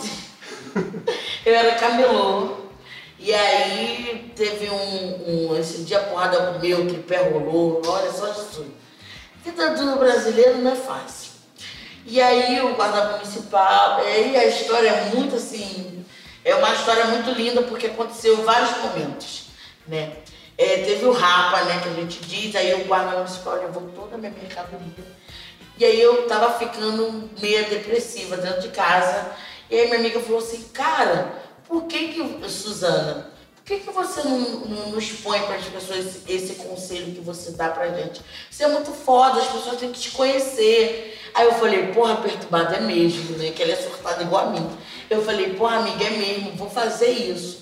eu 1.45 1.55
era 1.55 1.75
camelô. 1.75 2.61
E 3.17 3.31
aí 3.33 4.33
teve 4.35 4.67
um, 4.69 5.51
um 5.51 5.59
esse 5.59 5.83
dia 5.83 6.00
porrada 6.00 6.53
comeu, 6.53 6.88
que 6.88 6.97
pé 6.97 7.29
rolou, 7.29 7.79
olha 7.85 8.11
só 8.11 8.31
isso. 8.31 8.65
Vida 9.43 9.71
do 9.71 9.98
brasileiro 9.98 10.60
não 10.60 10.71
é 10.71 10.75
fácil. 10.75 11.31
E 12.05 12.21
aí 12.21 12.62
o 12.62 12.75
guarda 12.75 13.17
municipal, 13.17 14.00
e 14.03 14.36
a 14.36 14.45
história 14.45 14.89
é 14.89 15.15
muito 15.15 15.36
assim, 15.36 16.05
é 16.43 16.55
uma 16.55 16.74
história 16.74 17.05
muito 17.05 17.31
linda 17.31 17.62
porque 17.63 17.88
aconteceu 17.88 18.43
vários 18.43 18.77
momentos, 18.77 19.45
né? 19.88 20.13
É, 20.57 20.77
teve 20.83 21.05
o 21.05 21.12
Rapa, 21.12 21.63
né, 21.63 21.79
que 21.81 21.89
a 21.89 21.93
gente 21.93 22.19
diz, 22.25 22.55
aí 22.55 22.81
o 22.81 22.86
guarda 22.86 23.17
municipal 23.17 23.55
levou 23.55 23.89
toda 23.95 24.15
a 24.15 24.17
minha 24.17 24.31
mercadoria. 24.31 25.21
E 25.77 25.86
aí 25.86 26.00
eu 26.00 26.27
tava 26.27 26.60
ficando 26.60 27.29
meio 27.41 27.67
depressiva 27.67 28.38
dentro 28.38 28.62
de 28.62 28.67
casa. 28.67 29.31
E 29.69 29.79
aí 29.79 29.88
minha 29.88 30.00
amiga 30.00 30.19
falou 30.19 30.38
assim, 30.38 30.63
cara, 30.74 31.33
por 31.67 31.86
que 31.86 32.10
que, 32.10 32.50
Suzana, 32.50 33.30
que, 33.71 33.85
que 33.85 33.91
você 33.91 34.21
não, 34.23 34.37
não, 34.39 34.89
não 34.89 34.99
expõe 34.99 35.39
para 35.43 35.55
as 35.55 35.65
pessoas 35.65 35.99
esse, 35.99 36.21
esse, 36.27 36.55
conselho 36.55 37.13
que 37.13 37.21
você 37.21 37.51
dá 37.51 37.69
pra 37.69 37.89
gente? 37.89 38.21
Você 38.49 38.65
é 38.65 38.67
muito 38.67 38.91
foda, 38.91 39.39
as 39.39 39.47
pessoas 39.47 39.79
têm 39.79 39.91
que 39.91 39.99
te 39.99 40.11
conhecer. 40.11 41.17
Aí 41.33 41.45
eu 41.45 41.53
falei, 41.53 41.87
porra, 41.87 42.17
perturbada 42.17 42.75
é 42.75 42.81
mesmo, 42.81 43.37
né? 43.37 43.51
Que 43.51 43.63
ela 43.63 43.71
é 43.71 43.75
surtada 43.77 44.23
igual 44.23 44.47
a 44.47 44.49
mim. 44.51 44.69
Eu 45.09 45.23
falei, 45.23 45.53
porra, 45.53 45.77
amiga, 45.77 46.03
é 46.03 46.09
mesmo, 46.09 46.51
vou 46.55 46.69
fazer 46.69 47.09
isso. 47.11 47.61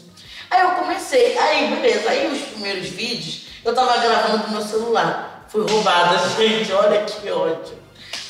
Aí 0.49 0.61
eu 0.61 0.71
comecei, 0.71 1.37
aí 1.37 1.75
beleza, 1.75 2.09
aí 2.09 2.27
os 2.31 2.41
primeiros 2.41 2.89
vídeos 2.89 3.41
eu 3.63 3.75
tava 3.75 3.97
gravando 3.99 4.45
do 4.45 4.51
meu 4.51 4.61
celular. 4.61 5.45
Fui 5.47 5.69
roubada, 5.69 6.17
gente, 6.37 6.71
olha 6.73 7.03
que 7.03 7.29
ódio. 7.29 7.77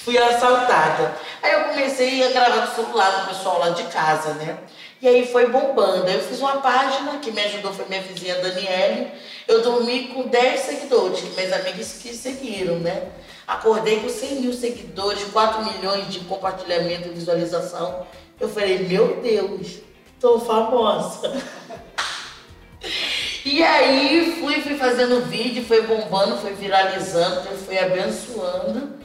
Fui 0.03 0.17
assaltada. 0.17 1.15
Aí 1.41 1.53
eu 1.53 1.63
comecei 1.65 2.23
a 2.23 2.31
gravar 2.31 2.65
do 2.65 2.75
celular 2.75 3.21
do 3.21 3.27
pessoal 3.27 3.59
lá 3.59 3.69
de 3.69 3.83
casa, 3.83 4.33
né? 4.33 4.57
E 5.01 5.07
aí 5.07 5.25
foi 5.27 5.47
bombando. 5.47 6.09
Eu 6.09 6.21
fiz 6.21 6.39
uma 6.39 6.57
página 6.57 7.17
que 7.19 7.31
me 7.31 7.41
ajudou, 7.41 7.73
foi 7.73 7.85
minha 7.87 8.01
vizinha 8.01 8.35
Daniele. 8.41 9.11
Eu 9.47 9.61
dormi 9.61 10.09
com 10.09 10.27
10 10.27 10.59
seguidores, 10.59 11.21
que 11.21 11.29
minhas 11.29 11.53
amigas 11.53 11.93
que 11.93 12.13
seguiram, 12.13 12.75
né? 12.79 13.07
Acordei 13.47 14.01
com 14.01 14.09
100 14.09 14.41
mil 14.41 14.53
seguidores, 14.53 15.23
4 15.31 15.63
milhões 15.65 16.07
de 16.09 16.19
compartilhamento 16.21 17.07
e 17.07 17.11
visualização. 17.11 18.05
Eu 18.39 18.49
falei, 18.49 18.79
meu 18.79 19.21
Deus, 19.21 19.79
tô 20.19 20.39
famosa. 20.39 21.41
E 23.45 23.63
aí 23.63 24.37
fui, 24.39 24.61
fui 24.61 24.77
fazendo 24.77 25.25
vídeo, 25.25 25.65
foi 25.65 25.81
bombando, 25.81 26.37
foi 26.37 26.53
viralizando, 26.53 27.49
foi 27.65 27.79
abençoando. 27.79 28.98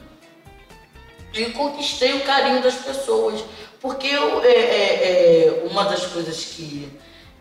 E 1.35 1.51
conquistei 1.51 2.13
o 2.13 2.23
carinho 2.23 2.61
das 2.61 2.75
pessoas. 2.75 3.43
Porque 3.81 4.07
eu, 4.07 4.43
é, 4.43 4.47
é, 4.47 5.47
é, 5.47 5.67
uma 5.69 5.83
das 5.83 6.05
coisas 6.07 6.43
que 6.45 6.89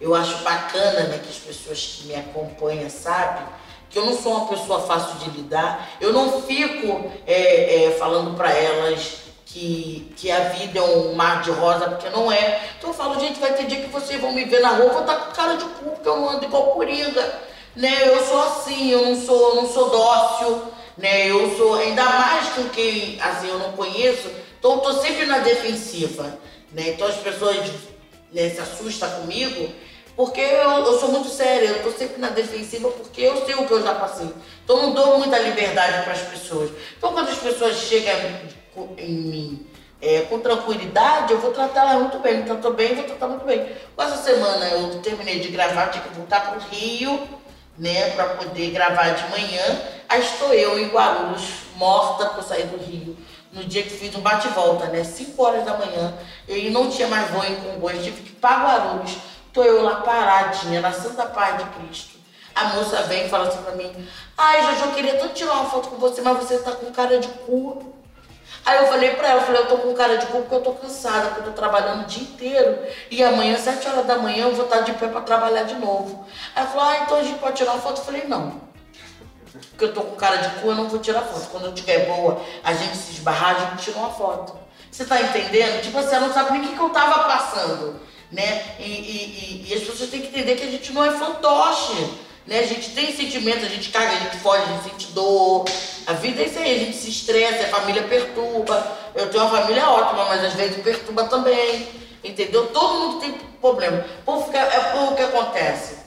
eu 0.01 0.15
acho 0.15 0.43
bacana, 0.43 1.05
né, 1.05 1.21
que 1.23 1.31
as 1.31 1.37
pessoas 1.37 1.79
que 1.79 2.09
me 2.09 2.15
acompanham 2.17 2.91
sabem, 2.91 3.47
que 3.89 3.99
eu 3.99 4.05
não 4.05 4.15
sou 4.15 4.35
uma 4.35 4.49
pessoa 4.49 4.81
fácil 4.81 5.17
de 5.19 5.31
lidar. 5.31 5.89
Eu 6.01 6.13
não 6.13 6.43
fico 6.43 7.11
é, 7.27 7.85
é, 7.85 7.91
falando 7.93 8.37
para 8.37 8.51
elas 8.51 9.19
que, 9.47 10.13
que 10.17 10.31
a 10.31 10.49
vida 10.49 10.81
é 10.81 10.83
um 10.83 11.15
mar 11.15 11.43
de 11.43 11.53
rosa, 11.53 11.89
porque 11.89 12.11
não 12.11 12.31
é. 12.31 12.69
Então 12.77 12.91
eu 12.91 12.95
falo, 12.95 13.21
gente, 13.21 13.39
vai 13.39 13.55
ter 13.55 13.67
dia 13.67 13.81
que 13.81 13.91
vocês 13.91 14.21
vão 14.21 14.33
me 14.33 14.45
ver 14.45 14.61
na 14.61 14.71
rua, 14.71 14.91
vou 14.91 15.01
estar 15.03 15.17
com 15.17 15.33
cara 15.33 15.57
de 15.57 15.65
cu, 15.65 15.91
porque 15.91 16.09
eu 16.09 16.17
não 16.17 16.29
ando 16.29 16.45
igual 16.45 16.73
coringa. 16.73 17.41
Né? 17.77 18.09
Eu 18.09 18.25
sou 18.27 18.43
assim, 18.43 18.91
eu 18.91 19.07
não 19.07 19.17
sou, 19.17 19.51
eu 19.51 19.55
não 19.63 19.73
sou 19.73 19.91
dócil, 19.91 20.74
né? 20.97 21.31
Eu 21.31 21.57
sou, 21.57 21.75
ainda 21.75 22.05
mais 22.05 22.49
com 22.51 22.69
quem 22.69 23.21
assim, 23.21 23.49
eu 23.49 23.59
não 23.59 23.73
conheço, 23.73 24.31
então 24.59 24.73
eu 24.73 24.79
tô 24.79 24.93
sempre 24.95 25.27
na 25.27 25.39
defensiva. 25.39 26.39
Né? 26.73 26.91
Então 26.91 27.07
as 27.07 27.17
pessoas 27.17 27.57
né, 28.33 28.51
se 28.51 28.61
assustam 28.61 29.09
comigo, 29.21 29.73
porque 30.17 30.41
eu, 30.41 30.71
eu, 30.71 30.99
sou 30.99 31.11
muito 31.11 31.29
séria, 31.29 31.69
eu 31.69 31.83
tô 31.83 31.91
sempre 31.91 32.21
na 32.21 32.29
defensiva 32.29 32.89
porque 32.91 33.23
eu 33.23 33.45
sei 33.45 33.55
o 33.55 33.67
que 33.67 33.73
eu 33.73 33.83
já 33.83 33.95
passei. 33.95 34.29
Então 34.65 34.83
não 34.83 34.93
dou 34.93 35.19
muita 35.19 35.39
liberdade 35.39 36.05
para 36.05 36.13
as 36.13 36.23
pessoas. 36.23 36.71
Então 36.97 37.13
quando 37.13 37.29
as 37.29 37.39
pessoas 37.39 37.77
chegam 37.77 38.15
em 38.99 39.11
mim 39.11 39.67
é, 40.01 40.21
com 40.23 40.39
tranquilidade, 40.39 41.33
eu 41.33 41.41
vou 41.41 41.51
tratar 41.53 41.91
ela 41.91 42.01
muito 42.01 42.19
bem. 42.19 42.39
Me 42.39 42.43
tratou 42.45 42.73
bem, 42.75 42.95
vou 42.95 43.05
tratar 43.05 43.27
muito 43.27 43.45
bem. 43.45 43.67
Essa 43.97 44.17
semana 44.17 44.67
eu 44.67 45.01
terminei 45.01 45.41
de 45.41 45.49
gravar, 45.49 45.89
tinha 45.89 46.05
que 46.05 46.15
voltar 46.15 46.41
para 46.43 46.59
o 46.59 46.61
Rio, 46.71 47.29
né, 47.79 48.11
para 48.11 48.25
poder 48.35 48.71
gravar 48.71 49.11
de 49.11 49.29
manhã. 49.31 49.81
Aí 50.09 50.21
estou 50.21 50.53
eu 50.53 50.79
em 50.79 50.89
Guarulhos, 50.89 51.43
morta 51.77 52.27
por 52.27 52.43
sair 52.43 52.67
do 52.67 52.77
Rio. 52.77 53.17
No 53.53 53.65
dia 53.65 53.83
que 53.83 53.91
fiz 53.91 54.15
um 54.15 54.21
bate-volta, 54.21 54.87
né? 54.87 55.05
5 55.05 55.41
horas 55.43 55.65
da 55.65 55.77
manhã. 55.77 56.13
Eu 56.49 56.71
não 56.73 56.91
tinha 56.91 57.07
mais 57.07 57.31
voo 57.31 57.45
em 57.45 57.55
Congonhas, 57.57 58.05
tive 58.05 58.23
que 58.23 58.31
ir 58.31 58.37
para 58.37 58.65
Guarulhos. 58.65 59.17
Estou 59.47 59.65
eu 59.65 59.83
lá 59.85 59.97
paradinha, 60.01 60.81
na 60.81 60.93
Santa 60.93 61.27
Paz 61.27 61.59
de 61.59 61.65
Cristo. 61.71 62.15
A 62.55 62.65
moça 62.65 63.03
vem 63.05 63.27
e 63.27 63.29
fala 63.29 63.49
assim 63.49 63.63
para 63.63 63.77
mim: 63.77 63.93
Ai, 64.37 64.63
Jojo, 64.65 64.87
eu 64.87 64.93
queria 64.93 65.17
tanto 65.17 65.35
tirar 65.35 65.53
uma 65.53 65.71
foto 65.71 65.89
com 65.89 65.97
você, 65.97 66.21
mas 66.23 66.39
você 66.39 66.59
tá 66.59 66.73
com 66.73 66.93
cara 66.93 67.19
de 67.19 67.29
cu. 67.29 67.94
Aí 68.65 68.79
eu 68.79 68.87
falei 68.87 69.11
pra 69.11 69.29
ela, 69.29 69.41
eu 69.41 69.47
falei, 69.47 69.61
eu 69.61 69.67
tô 69.67 69.77
com 69.77 69.93
cara 69.93 70.17
de 70.17 70.27
cu 70.27 70.39
porque 70.39 70.55
eu 70.55 70.63
tô 70.63 70.73
cansada, 70.73 71.29
porque 71.29 71.41
eu 71.41 71.45
tô 71.45 71.53
trabalhando 71.53 72.05
o 72.05 72.07
dia 72.07 72.23
inteiro. 72.23 72.79
E 73.11 73.23
amanhã, 73.23 73.59
sete 73.59 73.87
horas 73.87 74.07
da 74.07 74.17
manhã, 74.17 74.45
eu 74.45 74.55
vou 74.55 74.65
estar 74.65 74.81
de 74.81 74.93
pé 74.95 75.07
pra 75.07 75.21
trabalhar 75.21 75.65
de 75.65 75.75
novo. 75.75 76.25
Aí 76.57 76.63
ela 76.63 76.71
falou, 76.71 76.89
ah, 76.89 76.99
então 77.03 77.19
a 77.19 77.23
gente 77.23 77.39
pode 77.39 77.57
tirar 77.57 77.73
uma 77.73 77.83
foto? 77.83 77.99
Eu 77.99 78.05
falei, 78.05 78.25
não. 78.27 78.63
Porque 79.71 79.85
eu 79.85 79.93
tô 79.93 80.01
com 80.01 80.17
cara 80.17 80.37
de 80.37 80.61
cu, 80.61 80.69
eu 80.69 80.75
não 80.75 80.89
vou 80.89 80.99
tirar 80.99 81.21
foto. 81.21 81.49
Quando 81.51 81.67
eu 81.67 81.75
tiver 81.75 82.07
boa, 82.07 82.41
a 82.63 82.73
gente 82.73 82.97
se 82.97 83.13
esbarrar, 83.13 83.55
a 83.55 83.59
gente 83.59 83.85
tira 83.85 83.99
uma 83.99 84.11
foto. 84.11 84.57
Você 84.91 85.05
tá 85.05 85.21
entendendo? 85.21 85.83
Tipo 85.83 85.99
assim, 85.99 86.15
ela 86.15 86.27
não 86.29 86.35
sabe 86.35 86.53
nem 86.53 86.63
o 86.63 86.69
que, 86.69 86.75
que 86.75 86.81
eu 86.81 86.91
tava 86.91 87.25
passando. 87.25 88.01
Né? 88.33 88.65
E, 88.79 88.83
e, 88.83 89.67
e, 89.67 89.71
e 89.71 89.75
as 89.75 89.83
pessoas 89.83 90.09
têm 90.09 90.23
que 90.23 90.29
entender 90.29 90.57
que 90.57 90.65
a 90.65 90.71
gente 90.71 90.93
não 90.93 91.05
é 91.05 91.11
fantoche. 91.11 92.24
Né? 92.47 92.59
A 92.59 92.67
gente 92.67 92.91
tem 92.91 93.15
sentimento, 93.15 93.65
a 93.65 93.69
gente 93.69 93.91
caga, 93.91 94.13
a 94.13 94.17
gente 94.17 94.37
foge, 94.37 94.63
a 94.63 94.67
gente 94.67 94.91
sente 94.91 95.13
dor. 95.13 95.65
A 96.07 96.13
vida 96.13 96.43
é 96.43 96.47
isso 96.47 96.59
aí, 96.59 96.77
a 96.77 96.79
gente 96.79 96.97
se 96.97 97.09
estressa, 97.09 97.65
a 97.65 97.81
família 97.81 98.03
perturba. 98.03 98.97
Eu 99.15 99.31
tenho 99.31 99.45
uma 99.45 99.59
família 99.59 99.89
ótima, 99.89 100.25
mas 100.27 100.45
às 100.45 100.53
vezes 100.55 100.83
perturba 100.83 101.25
também. 101.25 101.89
Entendeu? 102.23 102.67
Todo 102.69 102.95
mundo 102.95 103.21
tem 103.21 103.33
problema. 103.61 104.05
Porque 104.25 104.57
é 104.57 104.95
o 104.97 105.15
que 105.15 105.23
acontece. 105.23 106.05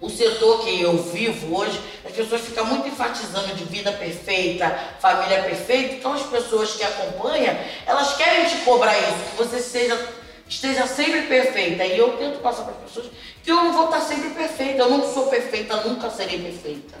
O 0.00 0.08
setor 0.08 0.64
que 0.64 0.80
eu 0.80 0.96
vivo 0.96 1.58
hoje, 1.58 1.78
as 2.06 2.12
pessoas 2.12 2.40
ficam 2.40 2.64
muito 2.64 2.88
enfatizando 2.88 3.54
de 3.54 3.64
vida 3.64 3.92
perfeita, 3.92 4.70
família 4.98 5.42
perfeita. 5.42 5.94
Então 5.96 6.14
as 6.14 6.22
pessoas 6.22 6.72
que 6.72 6.82
acompanham, 6.82 7.54
elas 7.86 8.16
querem 8.16 8.46
te 8.46 8.56
cobrar 8.64 8.96
isso, 8.98 9.18
que 9.30 9.36
você 9.36 9.60
seja 9.60 10.08
esteja 10.50 10.86
sempre 10.86 11.22
perfeita. 11.22 11.84
E 11.84 11.96
eu 11.96 12.16
tento 12.16 12.40
passar 12.40 12.64
para 12.64 12.72
as 12.72 12.80
pessoas 12.80 13.06
que 13.42 13.50
eu 13.50 13.56
não 13.56 13.72
vou 13.72 13.86
estar 13.86 14.00
sempre 14.00 14.30
perfeita. 14.30 14.82
Eu 14.82 14.90
não 14.90 15.12
sou 15.12 15.26
perfeita, 15.26 15.76
nunca 15.82 16.10
serei 16.10 16.40
perfeita. 16.40 16.98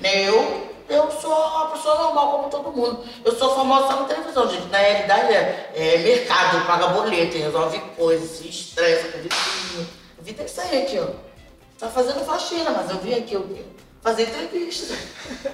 Né? 0.00 0.28
Eu, 0.28 0.68
eu 0.88 1.10
sou 1.10 1.32
uma 1.32 1.68
pessoa 1.68 1.94
normal 1.96 2.32
como 2.32 2.50
todo 2.50 2.72
mundo. 2.72 3.04
Eu 3.24 3.36
sou 3.36 3.54
famosa 3.54 3.96
na 3.96 4.04
televisão, 4.04 4.48
gente. 4.50 4.66
Na 4.66 4.78
realidade 4.78 5.32
é, 5.32 5.72
é 5.74 5.98
mercado, 5.98 6.66
paga 6.66 6.88
boleto, 6.88 7.38
resolve 7.38 7.78
coisas, 7.96 8.30
se 8.30 8.48
estressa 8.48 9.08
com 9.08 9.18
vizinho. 9.18 9.88
A 10.18 10.22
vida 10.22 10.42
é 10.42 10.46
isso 10.46 10.60
aí 10.60 10.82
aqui, 10.82 10.98
ó. 10.98 11.08
Tá 11.78 11.88
fazendo 11.88 12.24
faxina, 12.24 12.70
mas 12.70 12.90
eu 12.90 12.98
vim 12.98 13.14
aqui, 13.14 13.34
eu 13.34 13.46
fazer 14.02 14.24
entrevista. 14.24 14.94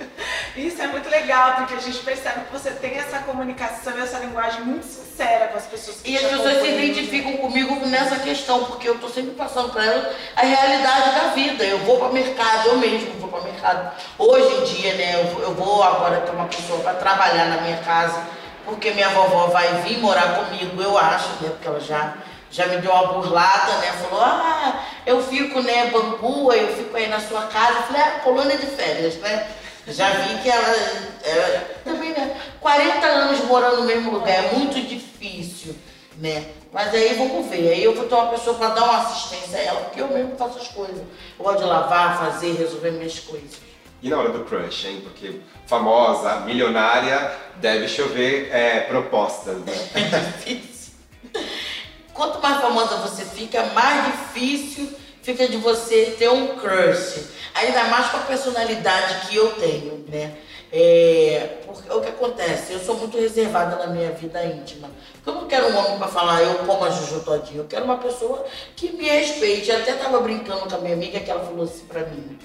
Isso 0.57 0.81
é 0.81 0.87
muito 0.87 1.09
legal, 1.11 1.57
porque 1.57 1.75
a 1.75 1.79
gente 1.79 1.99
percebe 1.99 2.47
que 2.47 2.53
você 2.53 2.71
tem 2.71 2.97
essa 2.97 3.19
comunicação 3.21 3.97
e 3.97 4.01
essa 4.01 4.19
linguagem 4.19 4.63
muito 4.63 4.85
sincera 4.85 5.49
com 5.49 5.59
as 5.59 5.67
pessoas 5.67 6.01
que 6.01 6.11
E 6.11 6.17
as 6.17 6.25
pessoas 6.25 6.63
se 6.63 6.69
identificam 6.69 7.37
comigo 7.37 7.75
nessa 7.87 8.17
questão, 8.17 8.65
porque 8.65 8.89
eu 8.89 8.95
estou 8.95 9.11
sempre 9.11 9.33
passando 9.33 9.71
para 9.71 9.85
elas 9.85 10.17
a 10.35 10.41
realidade 10.41 11.21
da 11.21 11.29
vida. 11.35 11.63
Eu 11.65 11.79
vou 11.81 11.99
para 11.99 12.09
o 12.09 12.13
mercado, 12.13 12.69
eu 12.69 12.79
mesmo 12.79 13.21
vou 13.21 13.29
para 13.29 13.41
o 13.41 13.45
mercado. 13.45 13.93
Hoje 14.19 14.57
em 14.57 14.65
dia, 14.65 14.95
né, 14.95 15.21
eu 15.21 15.55
vou 15.55 15.83
agora 15.83 16.23
ter 16.23 16.31
uma 16.31 16.47
pessoa 16.47 16.81
para 16.81 16.95
trabalhar 16.95 17.45
na 17.45 17.61
minha 17.61 17.79
casa, 17.79 18.27
porque 18.65 18.91
minha 18.93 19.11
vovó 19.11 19.49
vai 19.49 19.83
vir 19.83 19.99
morar 19.99 20.37
comigo, 20.37 20.81
eu 20.83 20.97
acho, 20.97 21.29
né, 21.43 21.51
porque 21.51 21.69
ela 21.69 21.81
já 21.81 22.15
já 22.51 22.67
me 22.67 22.79
deu 22.79 22.91
uma 22.91 23.13
burlada, 23.13 23.73
né? 23.79 23.93
Falou, 23.93 24.25
ah, 24.25 24.78
eu 25.09 25.23
fico, 25.23 25.63
né, 25.63 25.87
bambu, 25.87 26.53
eu 26.53 26.77
fico 26.77 26.95
aí 26.95 27.09
na 27.09 27.19
sua 27.19 27.47
casa. 27.47 27.79
Eu 27.79 27.83
falei, 27.85 28.03
ah, 28.03 28.21
colônia 28.23 28.59
de 28.59 28.67
férias, 28.67 29.15
né? 29.17 29.49
Já 29.87 30.11
vi 30.11 30.43
que 30.43 30.51
ela, 30.51 30.69
ela 31.25 31.61
também, 31.83 32.11
né? 32.11 32.37
40 32.61 33.07
anos 33.07 33.45
morando 33.47 33.79
no 33.79 33.85
mesmo 33.85 34.11
lugar, 34.11 34.45
é 34.45 34.53
muito 34.53 34.79
difícil, 34.87 35.75
né? 36.19 36.49
Mas 36.71 36.93
aí 36.93 37.15
vamos 37.15 37.47
ver, 37.49 37.73
aí 37.73 37.83
eu 37.83 37.95
vou 37.95 38.05
ter 38.05 38.15
uma 38.15 38.27
pessoa 38.27 38.59
para 38.59 38.69
dar 38.69 38.85
uma 38.85 38.99
assistência 38.99 39.59
a 39.59 39.63
ela, 39.63 39.81
porque 39.81 40.03
eu 40.03 40.09
mesmo 40.09 40.37
faço 40.37 40.59
as 40.59 40.69
coisas. 40.69 40.99
Eu 40.99 41.45
gosto 41.45 41.61
de 41.61 41.65
lavar, 41.65 42.19
fazer, 42.19 42.53
resolver 42.53 42.91
minhas 42.91 43.19
coisas. 43.19 43.53
E 44.03 44.11
na 44.11 44.19
hora 44.19 44.29
do 44.29 44.45
crush, 44.45 44.87
hein? 44.87 45.01
Porque 45.03 45.41
famosa, 45.67 46.41
milionária, 46.41 47.33
deve 47.57 47.89
chover 47.89 48.51
é, 48.53 48.81
propostas, 48.81 49.57
né? 49.57 49.73
É 49.95 50.53
difícil. 50.53 50.93
Quanto 52.19 52.43
mais 52.43 52.61
famosa 52.61 52.97
você 52.97 53.25
fica, 53.25 53.63
mais 53.67 54.07
difícil 54.07 54.93
fica 55.23 55.47
de 55.47 55.57
você 55.57 56.17
ter 56.19 56.29
um 56.29 56.57
crush. 56.57 57.27
Ainda 57.55 57.85
mais 57.85 58.11
com 58.11 58.17
a 58.17 58.21
personalidade 58.23 59.29
que 59.29 59.37
eu 59.37 59.53
tenho, 59.53 60.05
né? 60.09 60.37
É, 60.73 61.61
porque 61.65 61.89
o 61.89 62.01
que 62.01 62.09
acontece? 62.09 62.73
Eu 62.73 62.81
sou 62.81 62.97
muito 62.97 63.17
reservada 63.17 63.77
na 63.77 63.87
minha 63.87 64.11
vida 64.11 64.45
íntima. 64.45 64.91
Eu 65.25 65.33
não 65.33 65.47
quero 65.47 65.69
um 65.69 65.79
homem 65.79 65.97
para 65.97 66.09
falar, 66.09 66.43
eu 66.43 66.57
como 66.67 66.85
a 66.85 66.91
Juju 66.91 67.21
todinho. 67.21 67.61
Eu 67.61 67.67
quero 67.67 67.85
uma 67.85 67.99
pessoa 67.99 68.45
que 68.75 68.91
me 68.91 69.09
respeite. 69.09 69.71
Eu 69.71 69.79
até 69.79 69.93
tava 69.93 70.19
brincando 70.19 70.69
com 70.69 70.75
a 70.75 70.79
minha 70.79 70.95
amiga 70.95 71.21
que 71.21 71.31
ela 71.31 71.45
falou 71.45 71.67
assim 71.67 71.85
pra 71.87 72.01
mim: 72.01 72.37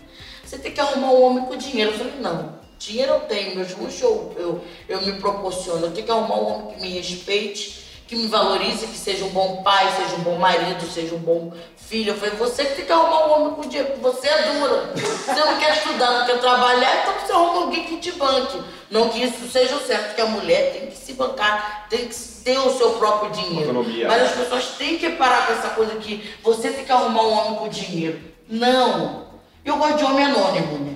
você 0.46 0.60
tem 0.60 0.72
que 0.72 0.80
arrumar 0.80 1.14
um 1.14 1.24
homem 1.24 1.46
com 1.46 1.58
dinheiro. 1.58 1.90
Eu 1.90 1.98
falei: 1.98 2.14
não, 2.20 2.60
dinheiro 2.78 3.14
eu 3.14 3.20
tenho, 3.22 3.56
meus 3.56 3.76
luxos 3.76 4.02
eu, 4.04 4.36
eu, 4.38 4.64
eu 4.88 5.02
me 5.02 5.14
proporciono. 5.14 5.88
Eu 5.88 5.92
tenho 5.92 6.06
que 6.06 6.12
arrumar 6.12 6.36
um 6.36 6.46
homem 6.46 6.76
que 6.76 6.82
me 6.82 6.90
respeite 6.90 7.83
que 8.08 8.16
me 8.16 8.28
valorize, 8.28 8.86
que 8.88 8.98
seja 8.98 9.26
um 9.26 9.30
bom 9.30 9.64
pai, 9.64 9.92
seja 9.96 10.16
um 10.16 10.24
bom 10.24 10.38
marido, 10.38 10.86
seja 10.86 11.16
um 11.16 11.20
bom 11.20 11.54
filho. 11.78 12.12
Eu 12.12 12.18
falei, 12.18 12.36
você 12.36 12.66
que 12.66 12.76
tem 12.76 12.86
que 12.86 12.92
arrumar 12.92 13.28
um 13.28 13.32
homem 13.34 13.54
com 13.56 13.62
dinheiro, 13.62 13.94
você 14.02 14.28
é 14.28 14.54
dura. 14.54 14.94
Você 14.96 15.46
não 15.46 15.58
quer 15.58 15.78
estudar, 15.78 16.20
não 16.20 16.26
quer 16.26 16.40
trabalhar, 16.40 17.02
então 17.02 17.14
você 17.14 17.32
arruma 17.32 17.62
alguém 17.62 17.84
que 17.86 17.98
te 17.98 18.12
banque. 18.14 18.62
Não 18.90 19.10
que 19.10 19.24
isso 19.24 19.48
seja 19.50 19.76
o 19.76 19.80
certo, 19.80 20.16
que 20.16 20.22
a 20.22 20.26
mulher 20.26 20.74
tem 20.74 20.88
que 20.88 20.96
se 20.96 21.14
bancar, 21.14 21.88
tem 21.90 22.08
que 22.08 22.16
ter 22.16 22.60
o 22.60 22.78
seu 22.78 22.92
próprio 22.92 23.32
dinheiro. 23.32 23.70
Autonomia. 23.70 24.08
Mas 24.08 24.22
as 24.24 24.32
pessoas 24.34 24.68
têm 24.78 24.98
que 24.98 25.10
parar 25.12 25.48
com 25.48 25.54
essa 25.54 25.70
coisa 25.70 25.96
que 25.96 26.32
você 26.44 26.70
tem 26.70 26.86
que 26.86 26.92
arrumar 26.92 27.24
um 27.24 27.32
homem 27.32 27.56
com 27.56 27.68
dinheiro. 27.70 28.22
Não. 28.48 29.28
Eu 29.64 29.78
gosto 29.78 29.98
de 29.98 30.04
homem 30.04 30.26
anônimo, 30.26 30.78
né? 30.80 30.96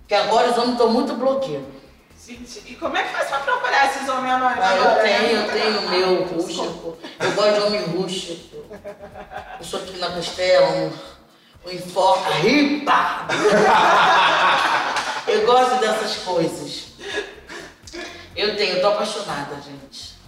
Porque 0.00 0.14
agora 0.14 0.50
os 0.50 0.56
homens 0.58 0.72
estão 0.72 0.90
muito 0.90 1.14
bloqueios. 1.14 1.64
E 2.30 2.74
como 2.74 2.94
é 2.94 3.02
que 3.04 3.08
faz 3.08 3.28
pra 3.28 3.38
procurar 3.38 3.86
esses 3.86 4.06
homens 4.06 4.34
anônimos? 4.34 4.62
Ah, 4.62 4.76
eu 4.76 5.02
tenho, 5.02 5.40
eu 5.40 5.50
tenho 5.50 5.78
o 5.78 5.88
meu 5.88 6.24
rústico. 6.24 6.98
Eu 7.18 7.32
gosto 7.32 7.54
de 7.54 7.60
homem 7.60 7.80
rústico. 7.84 8.56
Eu 9.58 9.64
sou 9.64 9.80
aqui 9.80 9.96
na 9.96 10.10
costela, 10.10 10.68
um, 10.68 10.92
um 11.66 11.72
enfoca, 11.72 12.30
ripa! 12.34 13.26
Eu 15.26 15.46
gosto 15.46 15.80
dessas 15.80 16.16
coisas. 16.18 16.88
Eu 18.36 18.56
tenho, 18.56 18.76
eu 18.76 18.82
tô 18.82 18.88
apaixonada, 18.88 19.56
gente. 19.62 20.18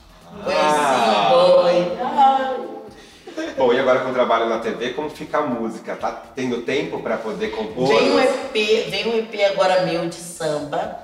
Conheci 0.42 0.80
um 1.10 1.28
boy. 1.28 1.98
Bom, 3.56 3.72
e 3.72 3.78
agora 3.78 4.00
com 4.00 4.10
o 4.10 4.14
trabalho 4.14 4.46
na 4.48 4.58
TV, 4.58 4.94
como 4.94 5.10
fica 5.10 5.38
a 5.38 5.42
música? 5.42 5.96
Tá 5.96 6.10
tendo 6.34 6.62
tempo 6.62 7.02
para 7.02 7.18
poder 7.18 7.48
compor? 7.48 7.88
Vem 7.88 8.10
um 8.12 8.20
EP, 8.20 8.52
vem 8.90 9.08
um 9.08 9.18
EP 9.18 9.52
agora 9.52 9.82
meu 9.82 10.08
de 10.08 10.14
samba, 10.16 11.00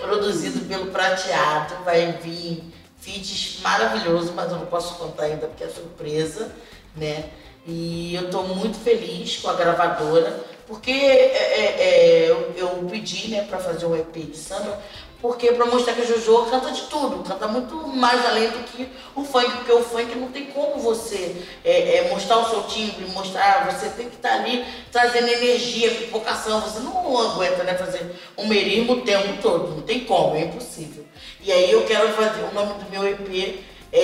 produzido 0.00 0.60
pelo 0.66 0.86
Prateado, 0.86 1.84
vai 1.84 2.12
vir 2.12 2.62
feats 3.00 3.58
maravilhoso, 3.62 4.32
mas 4.34 4.50
eu 4.52 4.58
não 4.58 4.66
posso 4.66 4.94
contar 4.94 5.24
ainda 5.24 5.46
porque 5.46 5.64
é 5.64 5.68
surpresa, 5.68 6.52
né? 6.96 7.30
E 7.66 8.14
eu 8.14 8.26
estou 8.26 8.46
muito 8.48 8.78
feliz 8.78 9.36
com 9.38 9.48
a 9.48 9.54
gravadora, 9.54 10.38
porque 10.66 10.90
é, 10.90 11.36
é, 11.36 11.82
é, 11.82 12.30
eu, 12.30 12.52
eu, 12.56 12.68
pedi 12.88 13.28
né, 13.28 13.44
para 13.44 13.58
fazer 13.58 13.86
um 13.86 13.94
EP 13.94 14.12
de 14.12 14.36
samba, 14.36 14.80
porque 15.20 15.52
para 15.52 15.66
mostrar 15.66 15.94
que 15.94 16.00
a 16.00 16.04
Jojo 16.04 16.46
canta 16.50 16.70
de 16.70 16.82
tudo, 16.82 17.22
canta 17.22 17.46
muito 17.46 17.76
mais 17.88 18.24
além 18.24 18.48
do 18.48 18.64
que 18.64 18.88
o 19.14 19.22
funk, 19.22 19.50
porque 19.58 19.72
o 19.72 19.82
funk 19.82 20.14
não 20.14 20.28
tem 20.28 20.46
como 20.46 20.80
você 20.80 21.36
é, 21.64 21.96
é, 21.96 22.10
mostrar 22.10 22.38
o 22.38 22.48
seu 22.48 22.62
timbre, 22.62 23.04
mostrar, 23.06 23.70
você 23.70 23.90
tem 23.90 24.08
que 24.08 24.16
estar 24.16 24.30
tá 24.30 24.34
ali 24.36 24.64
trazendo 24.90 25.28
energia, 25.28 25.90
pipocação, 25.90 26.60
você 26.60 26.80
não 26.80 27.18
aguenta 27.18 27.62
né, 27.64 27.74
fazer 27.74 28.10
um 28.38 28.46
merismo 28.46 28.94
o 28.94 29.00
tempo 29.02 29.42
todo, 29.42 29.76
não 29.76 29.82
tem 29.82 30.04
como, 30.04 30.36
é 30.36 30.44
impossível. 30.44 31.04
E 31.42 31.52
aí 31.52 31.70
eu 31.70 31.84
quero 31.84 32.08
fazer 32.14 32.42
o 32.42 32.54
nome 32.54 32.74
do 32.74 32.90
meu 32.90 33.06
EP. 33.06 33.64
É, 33.92 33.98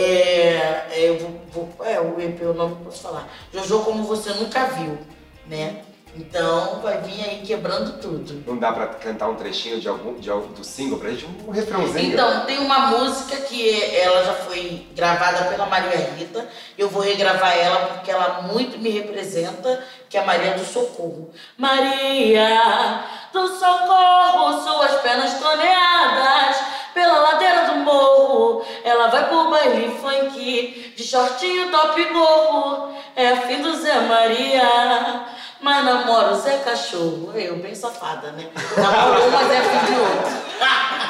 é, 0.90 1.08
eu 1.08 1.18
vou, 1.18 1.40
vou, 1.52 1.86
é 1.86 2.00
o 2.00 2.20
EP, 2.20 2.42
o 2.42 2.52
nome 2.52 2.76
que 2.76 2.84
posso 2.84 3.02
falar. 3.02 3.28
Jojo 3.52 3.80
como 3.80 4.04
você 4.04 4.30
nunca 4.30 4.64
viu, 4.66 4.98
né? 5.46 5.82
Então 6.18 6.80
vai 6.80 7.00
vir 7.02 7.22
aí 7.22 7.42
quebrando 7.46 8.00
tudo. 8.00 8.42
Não 8.46 8.56
dá 8.56 8.72
pra 8.72 8.86
cantar 8.86 9.28
um 9.28 9.34
trechinho 9.34 9.78
de 9.78 9.88
algum, 9.88 10.14
de, 10.14 10.30
do 10.30 10.64
single 10.64 10.98
pra 10.98 11.10
gente? 11.10 11.26
Um 11.46 11.50
refrãozinho? 11.50 12.12
Então, 12.12 12.46
tem 12.46 12.58
uma 12.58 12.78
música 12.86 13.36
que 13.36 13.94
ela 13.94 14.24
já 14.24 14.32
foi 14.32 14.86
gravada 14.94 15.44
pela 15.50 15.66
Maria 15.66 16.10
Rita. 16.16 16.48
Eu 16.78 16.88
vou 16.88 17.02
regravar 17.02 17.56
ela 17.56 17.86
porque 17.88 18.10
ela 18.10 18.42
muito 18.42 18.78
me 18.78 18.88
representa, 18.90 19.84
que 20.08 20.16
é 20.16 20.20
a 20.20 20.24
Maria 20.26 20.54
do 20.54 20.64
Socorro. 20.64 21.30
Maria 21.58 23.04
do 23.32 23.46
Socorro, 23.48 24.62
suas 24.62 25.00
pernas 25.02 25.34
toneadas 25.34 26.56
pela 26.94 27.18
ladeira 27.18 27.66
do 27.66 27.76
morro. 27.80 28.64
Ela 28.82 29.08
vai 29.08 29.28
pro 29.28 29.50
baile 29.50 29.90
funk, 30.00 30.94
de 30.96 31.04
shortinho, 31.04 31.70
top 31.70 32.02
gorro. 32.06 32.96
É 33.14 33.36
fim 33.36 33.60
do 33.60 33.74
Zé 33.76 34.00
Maria 34.00 35.35
mas 35.66 35.84
namoro 35.84 36.36
Zé 36.36 36.58
Cachorro. 36.58 37.32
Eu, 37.34 37.56
bem 37.56 37.74
safada, 37.74 38.30
né? 38.30 38.48
Namoro 38.76 39.26
um, 39.26 39.30
mas 39.32 39.50
é 39.50 39.60
filho 39.62 39.86
de 39.86 40.00
outro. 40.00 40.30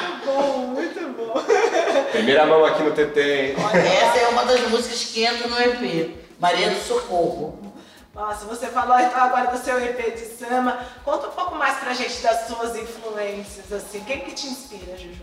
muito 0.01 0.25
bom, 0.25 0.57
muito 0.69 0.99
bom. 1.15 1.43
Primeira 2.11 2.43
mão 2.47 2.65
aqui 2.65 2.81
no 2.81 2.89
TT. 2.89 3.53
Essa 3.53 4.17
é 4.17 4.27
uma 4.29 4.43
das 4.45 4.61
músicas 4.61 5.03
que 5.03 5.23
entra 5.23 5.47
no 5.47 5.61
EP. 5.61 6.09
Maria 6.39 6.71
do 6.71 6.81
Socorro. 6.81 7.71
Nossa, 8.15 8.45
você 8.45 8.65
falou 8.65 8.99
então 8.99 9.21
agora 9.21 9.51
do 9.51 9.63
seu 9.63 9.79
EP 9.79 10.15
de 10.15 10.25
samba. 10.25 10.83
Conta 11.05 11.27
um 11.27 11.31
pouco 11.33 11.53
mais 11.53 11.77
pra 11.77 11.93
gente 11.93 12.19
das 12.23 12.47
suas 12.47 12.75
influências, 12.75 13.71
assim. 13.71 13.99
Quem 14.07 14.21
que 14.21 14.31
te 14.31 14.47
inspira, 14.47 14.97
Juju? 14.97 15.21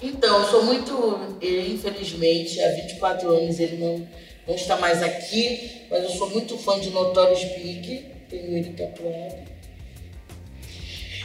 Então, 0.00 0.40
eu 0.40 0.48
sou 0.48 0.64
muito, 0.64 1.36
infelizmente, 1.42 2.58
há 2.62 2.68
24 2.70 3.28
anos 3.28 3.60
ele 3.60 3.76
não, 3.76 4.08
não 4.48 4.54
está 4.54 4.78
mais 4.78 5.02
aqui, 5.02 5.86
mas 5.90 6.04
eu 6.04 6.10
sou 6.10 6.30
muito 6.30 6.56
fã 6.56 6.80
de 6.80 6.88
Notorious 6.88 7.44
Big 7.54 8.15
tenho 8.28 8.58
ele 8.58 8.72
tatuado. 8.72 9.56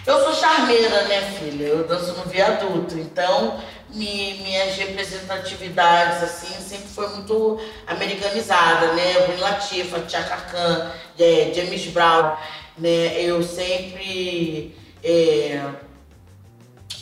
Eu 0.06 0.24
sou 0.24 0.34
charmeira, 0.34 1.04
né, 1.04 1.22
filha? 1.40 1.66
Eu 1.66 1.88
danço 1.88 2.14
no 2.14 2.24
viaduto, 2.24 2.98
então 2.98 3.62
mi, 3.94 4.40
minhas 4.42 4.76
representatividades, 4.76 6.24
assim, 6.24 6.60
sempre 6.60 6.88
foi 6.88 7.08
muito 7.10 7.60
americanizada, 7.86 8.94
né? 8.94 9.28
Brin 9.28 9.40
Latifa, 9.40 10.04
Chaka 10.10 10.38
Khan, 10.38 10.92
é, 11.20 11.52
James 11.54 11.86
Brown, 11.88 12.36
né? 12.78 13.22
Eu 13.22 13.44
sempre... 13.44 14.76
É, 15.04 15.62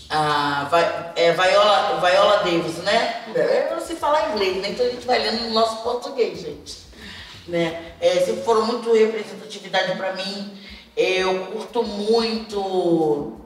a 0.09 0.67
é, 1.15 1.31
Viola, 1.33 2.01
Viola 2.01 2.37
Davis, 2.37 2.77
né? 2.77 3.23
Eu 3.69 3.77
não 3.77 3.85
sei 3.85 3.95
falar 3.95 4.31
inglês, 4.31 4.57
né? 4.57 4.69
Então 4.69 4.85
a 4.85 4.89
gente 4.89 5.05
vai 5.05 5.19
lendo 5.19 5.43
no 5.43 5.51
nosso 5.51 5.83
português, 5.83 6.41
gente 6.41 6.88
né? 7.49 7.93
É, 7.99 8.19
sempre 8.21 8.43
foram 8.43 8.65
muito 8.65 8.93
representatividade 8.93 9.95
para 9.97 10.13
mim. 10.13 10.57
Eu 10.95 11.47
curto 11.47 11.83
muito 11.83 13.39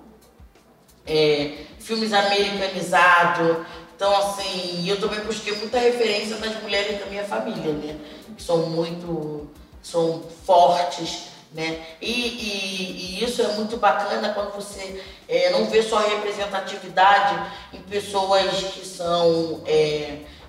é, 1.06 1.54
filmes 1.80 2.14
americanizados. 2.14 3.58
Então, 3.96 4.16
assim, 4.18 4.88
eu 4.88 5.00
também 5.00 5.20
busquei 5.22 5.56
muita 5.56 5.78
referência 5.78 6.38
nas 6.38 6.62
mulheres 6.62 7.00
da 7.00 7.06
minha 7.06 7.24
família, 7.24 7.74
né? 7.74 7.98
Que 8.36 8.44
são 8.44 8.70
muito, 8.70 9.50
são 9.82 10.24
fortes, 10.46 11.30
né? 11.54 11.80
E, 12.02 12.12
e, 12.12 13.20
e 13.20 13.24
isso 13.24 13.42
é 13.42 13.48
muito 13.50 13.78
bacana 13.78 14.34
quando 14.34 14.54
você 14.54 15.02
é, 15.30 15.52
não 15.52 15.68
vê 15.70 15.82
só 15.84 16.00
representatividade 16.00 17.52
em 17.74 17.82
pessoas 17.82 18.52
que 18.74 18.86
são... 18.86 19.64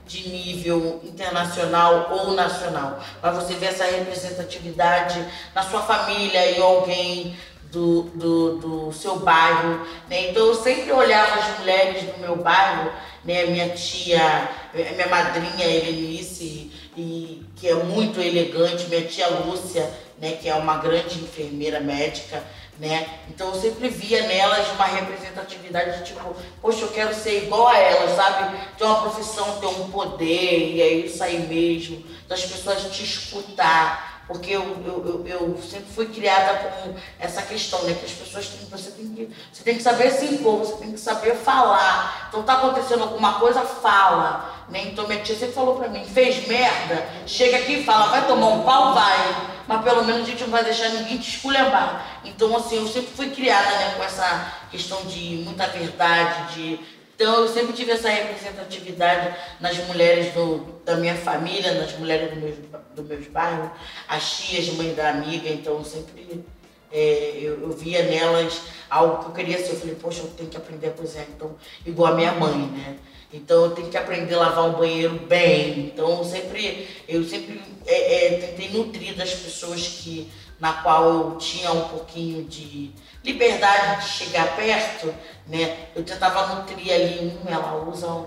De 0.06 0.28
nível 0.28 1.00
internacional 1.02 2.08
ou 2.12 2.32
nacional, 2.32 3.02
mas 3.22 3.34
você 3.36 3.54
vê 3.54 3.66
essa 3.66 3.84
representatividade 3.84 5.24
na 5.54 5.62
sua 5.62 5.80
família 5.80 6.50
e 6.50 6.60
alguém 6.60 7.34
do, 7.74 8.02
do, 8.14 8.56
do 8.58 8.92
seu 8.92 9.18
bairro. 9.18 9.84
Né? 10.08 10.30
Então 10.30 10.46
eu 10.46 10.54
sempre 10.54 10.92
olhava 10.92 11.40
as 11.40 11.58
mulheres 11.58 12.04
do 12.04 12.18
meu 12.20 12.36
bairro, 12.36 12.90
né? 13.24 13.46
minha 13.46 13.70
tia, 13.70 14.48
minha 14.72 15.08
madrinha 15.08 15.66
Helenice, 15.66 16.70
e, 16.96 17.42
que 17.56 17.68
é 17.68 17.74
muito 17.74 18.20
elegante, 18.20 18.86
minha 18.88 19.02
tia 19.02 19.28
Lúcia, 19.28 19.90
né? 20.18 20.32
que 20.40 20.48
é 20.48 20.54
uma 20.54 20.78
grande 20.78 21.18
enfermeira 21.18 21.80
médica 21.80 22.42
né? 22.78 23.20
Então 23.28 23.48
eu 23.54 23.60
sempre 23.60 23.88
via 23.88 24.26
nelas 24.26 24.68
uma 24.72 24.84
representatividade 24.84 25.98
de 25.98 26.04
tipo, 26.04 26.36
poxa, 26.60 26.82
eu 26.82 26.88
quero 26.88 27.14
ser 27.14 27.44
igual 27.44 27.68
a 27.68 27.78
elas, 27.78 28.16
sabe? 28.16 28.56
Ter 28.76 28.84
uma 28.84 29.02
profissão, 29.02 29.60
ter 29.60 29.66
um 29.66 29.90
poder, 29.90 30.74
e 30.74 30.82
aí 30.82 31.08
sair 31.08 31.46
mesmo, 31.46 32.04
das 32.28 32.44
pessoas 32.44 32.82
te 32.90 33.04
escutar. 33.04 34.13
Porque 34.26 34.52
eu, 34.52 34.62
eu, 34.86 35.04
eu, 35.06 35.26
eu, 35.26 35.62
sempre 35.62 35.92
fui 35.94 36.06
criada 36.06 36.58
com 36.58 36.94
essa 37.18 37.42
questão, 37.42 37.82
né? 37.82 37.92
Que 37.92 38.06
as 38.06 38.12
pessoas 38.12 38.48
têm, 38.48 38.66
você 38.70 38.90
tem 38.90 39.08
que, 39.08 39.30
você 39.52 39.62
tem 39.62 39.76
que 39.76 39.82
saber 39.82 40.10
se 40.10 40.24
impor, 40.24 40.58
você 40.60 40.76
tem 40.76 40.92
que 40.92 40.98
saber 40.98 41.34
falar. 41.34 42.28
Então 42.28 42.42
tá 42.42 42.54
acontecendo 42.54 43.02
alguma 43.02 43.34
coisa, 43.34 43.60
fala. 43.60 44.64
Né? 44.68 44.84
Então 44.86 45.06
minha 45.06 45.20
tia 45.20 45.36
sempre 45.36 45.54
falou 45.54 45.76
pra 45.76 45.88
mim, 45.88 46.04
fez 46.06 46.46
merda, 46.48 47.06
chega 47.26 47.58
aqui 47.58 47.80
e 47.80 47.84
fala, 47.84 48.06
vai 48.06 48.26
tomar 48.26 48.48
um 48.48 48.62
pau, 48.62 48.94
vai. 48.94 49.52
Mas 49.66 49.82
pelo 49.82 50.04
menos 50.04 50.22
a 50.22 50.30
gente 50.30 50.42
não 50.42 50.50
vai 50.50 50.64
deixar 50.64 50.88
ninguém 50.88 51.18
te 51.18 51.36
esculhambar. 51.36 52.20
Então 52.24 52.56
assim, 52.56 52.76
eu 52.76 52.88
sempre 52.88 53.10
fui 53.14 53.28
criada 53.28 53.70
né, 53.70 53.94
com 53.96 54.02
essa 54.02 54.52
questão 54.70 55.04
de 55.04 55.42
muita 55.44 55.66
verdade, 55.66 56.54
de 56.54 56.80
então 57.14 57.40
eu 57.40 57.48
sempre 57.48 57.72
tive 57.72 57.92
essa 57.92 58.08
representatividade 58.08 59.36
nas 59.60 59.76
mulheres 59.86 60.34
do, 60.34 60.80
da 60.84 60.96
minha 60.96 61.14
família, 61.14 61.74
nas 61.74 61.96
mulheres 61.98 62.30
do 62.30 62.40
meus, 62.40 62.56
do 62.94 63.02
meus 63.02 63.26
bairros, 63.28 63.70
as 64.08 64.38
tias, 64.40 64.68
mãe 64.74 64.92
da 64.94 65.10
amiga, 65.10 65.48
então 65.48 65.74
eu 65.74 65.84
sempre 65.84 66.44
é, 66.92 67.38
eu, 67.40 67.60
eu, 67.60 67.72
via 67.72 68.04
nelas 68.04 68.60
algo 68.88 69.24
que 69.24 69.26
eu 69.26 69.32
queria 69.32 69.58
ser. 69.58 69.72
Eu 69.72 69.80
falei, 69.80 69.94
poxa, 69.96 70.20
eu 70.20 70.28
tenho 70.28 70.48
que 70.48 70.56
aprender 70.56 70.88
a 70.88 70.92
cozinhar, 70.92 71.26
então, 71.34 71.56
igual 71.84 72.12
a 72.12 72.16
minha 72.16 72.32
mãe, 72.32 72.56
né? 72.68 72.96
Então 73.32 73.64
eu 73.64 73.70
tenho 73.72 73.88
que 73.88 73.96
aprender 73.96 74.34
a 74.34 74.38
lavar 74.38 74.68
um 74.68 74.74
banheiro 74.74 75.18
bem. 75.26 75.86
Então 75.86 76.18
eu 76.18 76.24
sempre, 76.24 76.88
eu 77.08 77.24
sempre 77.24 77.60
é, 77.84 78.26
é, 78.26 78.38
tentei 78.38 78.70
nutrir 78.70 79.16
das 79.16 79.34
pessoas 79.34 79.84
que, 79.84 80.30
na 80.60 80.72
qual 80.72 81.04
eu 81.04 81.36
tinha 81.36 81.72
um 81.72 81.88
pouquinho 81.88 82.44
de 82.44 82.92
liberdade 83.24 84.02
de 84.02 84.08
chegar 84.08 84.54
perto, 84.54 85.14
né? 85.46 85.88
Eu 85.96 86.04
tentava 86.04 86.54
nutrir 86.54 86.92
ali, 86.92 87.40
hum, 87.42 87.48
ela 87.48 87.74
usa 87.76 88.26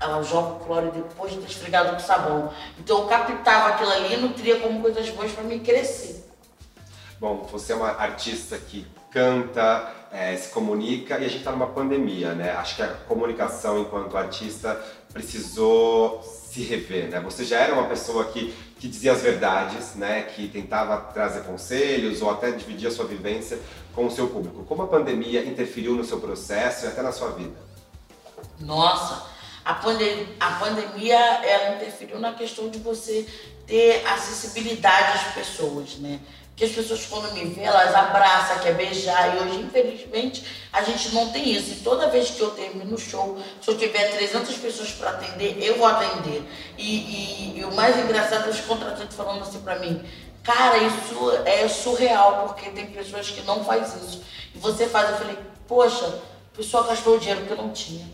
ela 0.00 0.22
joga 0.22 0.54
o 0.54 0.60
cloro 0.60 0.90
depois 0.90 1.32
de 1.32 1.38
ter 1.38 1.46
esfregado 1.46 1.92
com 1.92 1.98
sabão. 1.98 2.52
Então 2.78 3.00
eu 3.00 3.06
captava 3.06 3.70
aquilo 3.70 3.90
ali 3.90 4.14
e 4.14 4.16
nutria 4.18 4.60
como 4.60 4.82
coisas 4.82 5.08
boas 5.10 5.32
para 5.32 5.44
mim 5.44 5.60
crescer. 5.60 6.24
Bom, 7.18 7.48
você 7.50 7.72
é 7.72 7.76
uma 7.76 7.90
artista 7.90 8.58
que 8.58 8.86
canta, 9.10 9.90
é, 10.12 10.36
se 10.36 10.50
comunica 10.50 11.14
e 11.14 11.24
a 11.24 11.28
gente 11.28 11.38
está 11.38 11.52
numa 11.52 11.68
pandemia, 11.68 12.34
né? 12.34 12.52
Acho 12.52 12.76
que 12.76 12.82
a 12.82 12.88
comunicação 12.88 13.80
enquanto 13.80 14.16
artista 14.16 14.78
precisou 15.12 16.22
se 16.54 16.62
rever, 16.62 17.08
né? 17.08 17.18
Você 17.20 17.44
já 17.44 17.58
era 17.58 17.74
uma 17.74 17.88
pessoa 17.88 18.26
que, 18.26 18.54
que 18.78 18.86
dizia 18.86 19.12
as 19.12 19.20
verdades, 19.20 19.96
né? 19.96 20.22
Que 20.22 20.46
tentava 20.46 20.96
trazer 21.12 21.42
conselhos 21.42 22.22
ou 22.22 22.30
até 22.30 22.52
dividir 22.52 22.86
a 22.86 22.92
sua 22.92 23.06
vivência 23.06 23.58
com 23.92 24.06
o 24.06 24.10
seu 24.10 24.28
público. 24.28 24.64
Como 24.64 24.82
a 24.82 24.86
pandemia 24.86 25.44
interferiu 25.44 25.96
no 25.96 26.04
seu 26.04 26.20
processo 26.20 26.84
e 26.84 26.88
até 26.88 27.02
na 27.02 27.10
sua 27.10 27.30
vida? 27.30 27.56
Nossa, 28.60 29.26
a, 29.64 29.72
a 29.72 30.50
pandemia 30.60 31.18
ela 31.18 31.74
interferiu 31.74 32.20
na 32.20 32.34
questão 32.34 32.68
de 32.70 32.78
você 32.78 33.26
ter 33.66 34.06
acessibilidade 34.06 35.18
às 35.18 35.34
pessoas, 35.34 35.96
né? 35.96 36.20
Que 36.56 36.64
as 36.64 36.70
pessoas 36.70 37.04
quando 37.06 37.32
me 37.32 37.44
veem, 37.46 37.66
elas 37.66 37.94
abraçam, 37.94 38.58
quer 38.60 38.74
beijar. 38.74 39.34
E 39.34 39.40
hoje, 39.40 39.60
infelizmente, 39.60 40.44
a 40.72 40.82
gente 40.82 41.12
não 41.12 41.30
tem 41.30 41.50
isso. 41.50 41.72
E 41.72 41.76
toda 41.76 42.08
vez 42.08 42.30
que 42.30 42.40
eu 42.40 42.50
termino 42.50 42.94
o 42.94 42.98
show, 42.98 43.38
se 43.60 43.70
eu 43.70 43.76
tiver 43.76 44.12
300 44.12 44.56
pessoas 44.58 44.90
para 44.92 45.10
atender, 45.10 45.56
eu 45.60 45.76
vou 45.76 45.86
atender. 45.86 46.42
E, 46.78 46.96
e, 46.96 47.58
e, 47.58 47.64
o 47.64 47.74
mais 47.74 47.98
engraçado 47.98 48.46
é 48.46 48.50
os 48.50 48.60
contratantes 48.60 49.16
falando 49.16 49.42
assim 49.42 49.60
para 49.60 49.80
mim, 49.80 50.04
cara, 50.44 50.78
isso 50.78 51.30
é 51.44 51.66
surreal, 51.68 52.44
porque 52.46 52.70
tem 52.70 52.86
pessoas 52.86 53.30
que 53.30 53.42
não 53.42 53.64
fazem 53.64 53.98
isso. 54.06 54.22
E 54.54 54.58
você 54.58 54.86
faz, 54.86 55.10
eu 55.10 55.16
falei, 55.16 55.38
poxa, 55.66 56.06
o 56.06 56.56
pessoal 56.56 56.84
gastou 56.84 57.16
o 57.16 57.18
dinheiro 57.18 57.44
que 57.46 57.50
eu 57.50 57.56
não 57.56 57.70
tinha. 57.70 58.06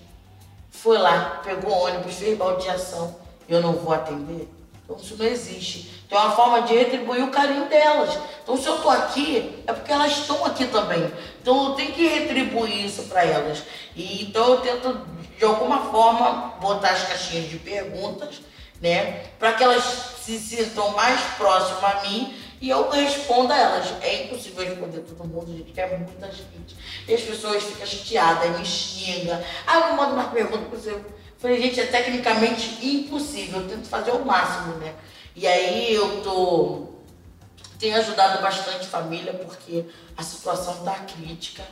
Foi 0.70 0.96
lá, 0.96 1.42
pegou 1.44 1.72
ônibus, 1.72 2.14
fez 2.14 2.38
baldeação, 2.38 3.14
eu 3.46 3.61
não 3.61 3.74
vou 3.74 3.92
atender? 3.92 4.48
Então 4.90 5.00
isso 5.00 5.16
não 5.16 5.26
existe. 5.26 5.88
Tem 6.09 6.18
uma 6.18 6.33
forma 6.33 6.62
de 6.62 6.74
retribuir 6.74 7.22
o 7.22 7.31
carinho 7.31 7.66
delas. 7.66 8.18
Então 8.42 8.57
se 8.57 8.66
eu 8.66 8.76
estou 8.76 8.90
aqui, 8.90 9.62
é 9.64 9.72
porque 9.72 9.92
elas 9.92 10.11
estão 10.11 10.44
aqui 10.44 10.66
também. 10.66 11.12
Então 11.40 11.68
eu 11.68 11.74
tenho 11.74 11.92
que 11.92 12.09
retribuir 12.09 12.87
isso 12.87 13.05
para 13.05 13.24
elas. 13.24 13.62
E 13.94 14.24
então 14.24 14.55
eu 14.55 14.61
tento, 14.61 15.07
de 15.38 15.44
alguma 15.44 15.90
forma, 15.92 16.57
botar 16.61 16.90
as 16.90 17.05
caixinhas 17.05 17.48
de 17.48 17.59
perguntas, 17.59 18.40
né? 18.81 19.26
Para 19.38 19.53
que 19.53 19.62
elas 19.62 19.85
se 20.24 20.37
sintam 20.40 20.90
mais 20.90 21.20
próximas 21.37 21.85
a 21.85 22.00
mim 22.03 22.35
e 22.61 22.68
eu 22.68 22.90
respondo 22.90 23.53
a 23.53 23.57
elas. 23.57 23.94
É 24.03 24.24
impossível 24.24 24.66
responder 24.66 25.03
todo 25.03 25.29
mundo, 25.29 25.57
gente, 25.57 25.70
que 25.70 25.81
é 25.81 25.96
muita 25.96 26.26
gente. 26.26 26.76
E 27.07 27.14
as 27.14 27.20
pessoas 27.20 27.62
ficam 27.62 27.87
chateadas, 27.87 28.59
me 28.59 28.66
xingam. 28.66 29.40
Ah, 29.64 29.90
eu 29.90 29.94
mando 29.94 30.14
uma 30.14 30.24
pergunta 30.24 30.64
para 30.64 30.76
você. 30.76 31.00
Falei, 31.40 31.61
gente, 31.61 31.81
é 31.81 31.87
tecnicamente 31.87 32.87
impossível. 32.87 33.61
Eu 33.61 33.68
tento 33.68 33.88
fazer 33.88 34.11
o 34.11 34.24
máximo, 34.24 34.74
né? 34.74 34.94
E 35.35 35.46
aí 35.46 35.94
eu 35.94 36.22
tô 36.22 36.90
tenho 37.81 37.96
ajudado 37.96 38.42
bastante 38.42 38.87
família 38.87 39.33
porque 39.33 39.87
a 40.16 40.22
situação 40.22 40.74
está 40.74 40.92
crítica. 40.96 41.62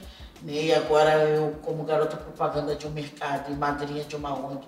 Né? 0.43 0.53
E 0.53 0.75
agora 0.75 1.11
eu, 1.25 1.57
como 1.63 1.85
garota 1.85 2.17
propaganda 2.17 2.75
de 2.75 2.87
um 2.87 2.91
mercado 2.91 3.53
e 3.53 3.55
madrinha 3.55 4.03
de 4.05 4.17
uma 4.17 4.33
ONG, 4.33 4.65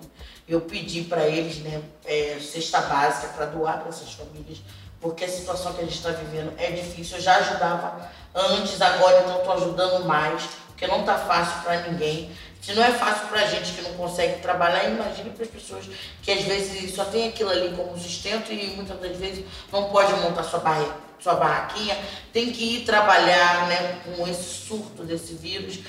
eu 0.47 0.61
pedi 0.61 1.01
para 1.03 1.27
eles 1.27 1.57
né, 1.57 1.81
é, 2.05 2.37
cesta 2.39 2.81
básica 2.81 3.29
para 3.29 3.47
doar 3.47 3.79
para 3.79 3.89
essas 3.89 4.13
famílias, 4.13 4.61
porque 4.99 5.25
a 5.25 5.29
situação 5.29 5.73
que 5.73 5.81
a 5.81 5.83
gente 5.83 5.95
está 5.95 6.11
vivendo 6.11 6.53
é 6.57 6.71
difícil. 6.71 7.17
Eu 7.17 7.23
já 7.23 7.37
ajudava 7.37 8.07
antes, 8.35 8.79
agora 8.79 9.21
então 9.21 9.37
estou 9.39 9.53
ajudando 9.53 10.05
mais, 10.05 10.43
porque 10.67 10.85
não 10.85 10.99
está 10.99 11.17
fácil 11.17 11.63
para 11.63 11.89
ninguém. 11.89 12.31
Se 12.61 12.73
não 12.73 12.83
é 12.83 12.91
fácil 12.91 13.27
para 13.27 13.41
a 13.41 13.47
gente 13.47 13.73
que 13.73 13.81
não 13.81 13.93
consegue 13.93 14.39
trabalhar, 14.39 14.87
imagine 14.87 15.31
para 15.31 15.43
as 15.43 15.49
pessoas 15.49 15.89
que 16.21 16.31
às 16.31 16.43
vezes 16.43 16.93
só 16.93 17.05
tem 17.05 17.29
aquilo 17.29 17.49
ali 17.49 17.75
como 17.75 17.97
sustento 17.97 18.53
e 18.53 18.67
muitas 18.75 18.99
das 18.99 19.17
vezes 19.17 19.43
não 19.71 19.89
pode 19.89 20.13
montar 20.13 20.43
sua, 20.43 20.59
barra, 20.59 20.95
sua 21.19 21.33
barraquinha, 21.33 21.97
tem 22.31 22.51
que 22.51 22.77
ir 22.77 22.85
trabalhar 22.85 23.67
né, 23.67 24.01
com 24.05 24.27
esse 24.27 24.67
surto 24.67 25.03
desse 25.03 25.33
vírus, 25.33 25.79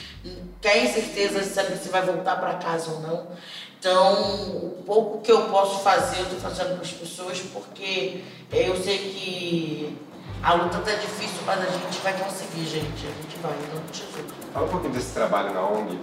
tem 0.62 0.90
certeza 0.90 1.44
saber 1.44 1.76
se 1.76 1.90
vai 1.90 2.00
voltar 2.00 2.36
para 2.36 2.54
casa 2.54 2.90
ou 2.90 3.00
não. 3.00 3.26
Então, 3.78 4.22
o 4.56 4.82
pouco 4.86 5.20
que 5.20 5.30
eu 5.30 5.50
posso 5.50 5.80
fazer, 5.80 6.20
eu 6.20 6.22
estou 6.22 6.40
fazendo 6.40 6.74
para 6.74 6.82
as 6.82 6.92
pessoas, 6.92 7.38
porque 7.52 8.22
eu 8.50 8.82
sei 8.82 8.96
que 8.96 9.98
a 10.42 10.54
luta 10.54 10.78
está 10.78 10.92
difícil, 10.94 11.42
mas 11.44 11.60
a 11.60 11.70
gente 11.70 11.98
vai 11.98 12.12
conseguir, 12.14 12.64
gente. 12.64 13.06
A 13.06 13.22
gente 13.22 13.38
vai, 13.42 13.52
não 13.74 13.82
tesouro. 13.88 14.26
Fala 14.52 14.66
um 14.66 14.68
pouquinho 14.70 14.92
desse 14.92 15.12
trabalho 15.12 15.52
na 15.52 15.62
ONG. 15.62 15.98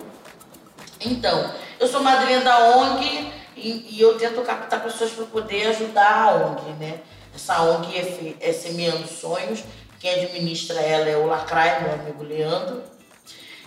Então, 1.01 1.53
eu 1.79 1.87
sou 1.87 2.03
madrinha 2.03 2.41
da 2.41 2.75
ONG 2.75 3.31
e, 3.55 3.95
e 3.95 4.01
eu 4.01 4.17
tento 4.17 4.41
captar 4.41 4.83
pessoas 4.83 5.11
para 5.11 5.25
poder 5.25 5.67
ajudar 5.67 6.23
a 6.23 6.35
ONG, 6.35 6.73
né? 6.73 6.99
Essa 7.33 7.61
ONG 7.61 7.97
é, 7.97 8.49
é 8.49 8.51
Semeando 8.51 9.07
Sonhos, 9.07 9.63
quem 9.99 10.11
administra 10.11 10.79
ela 10.81 11.09
é 11.09 11.15
o 11.15 11.25
Lacraia, 11.25 11.79
meu 11.79 11.93
amigo 11.93 12.23
Leandro. 12.23 12.83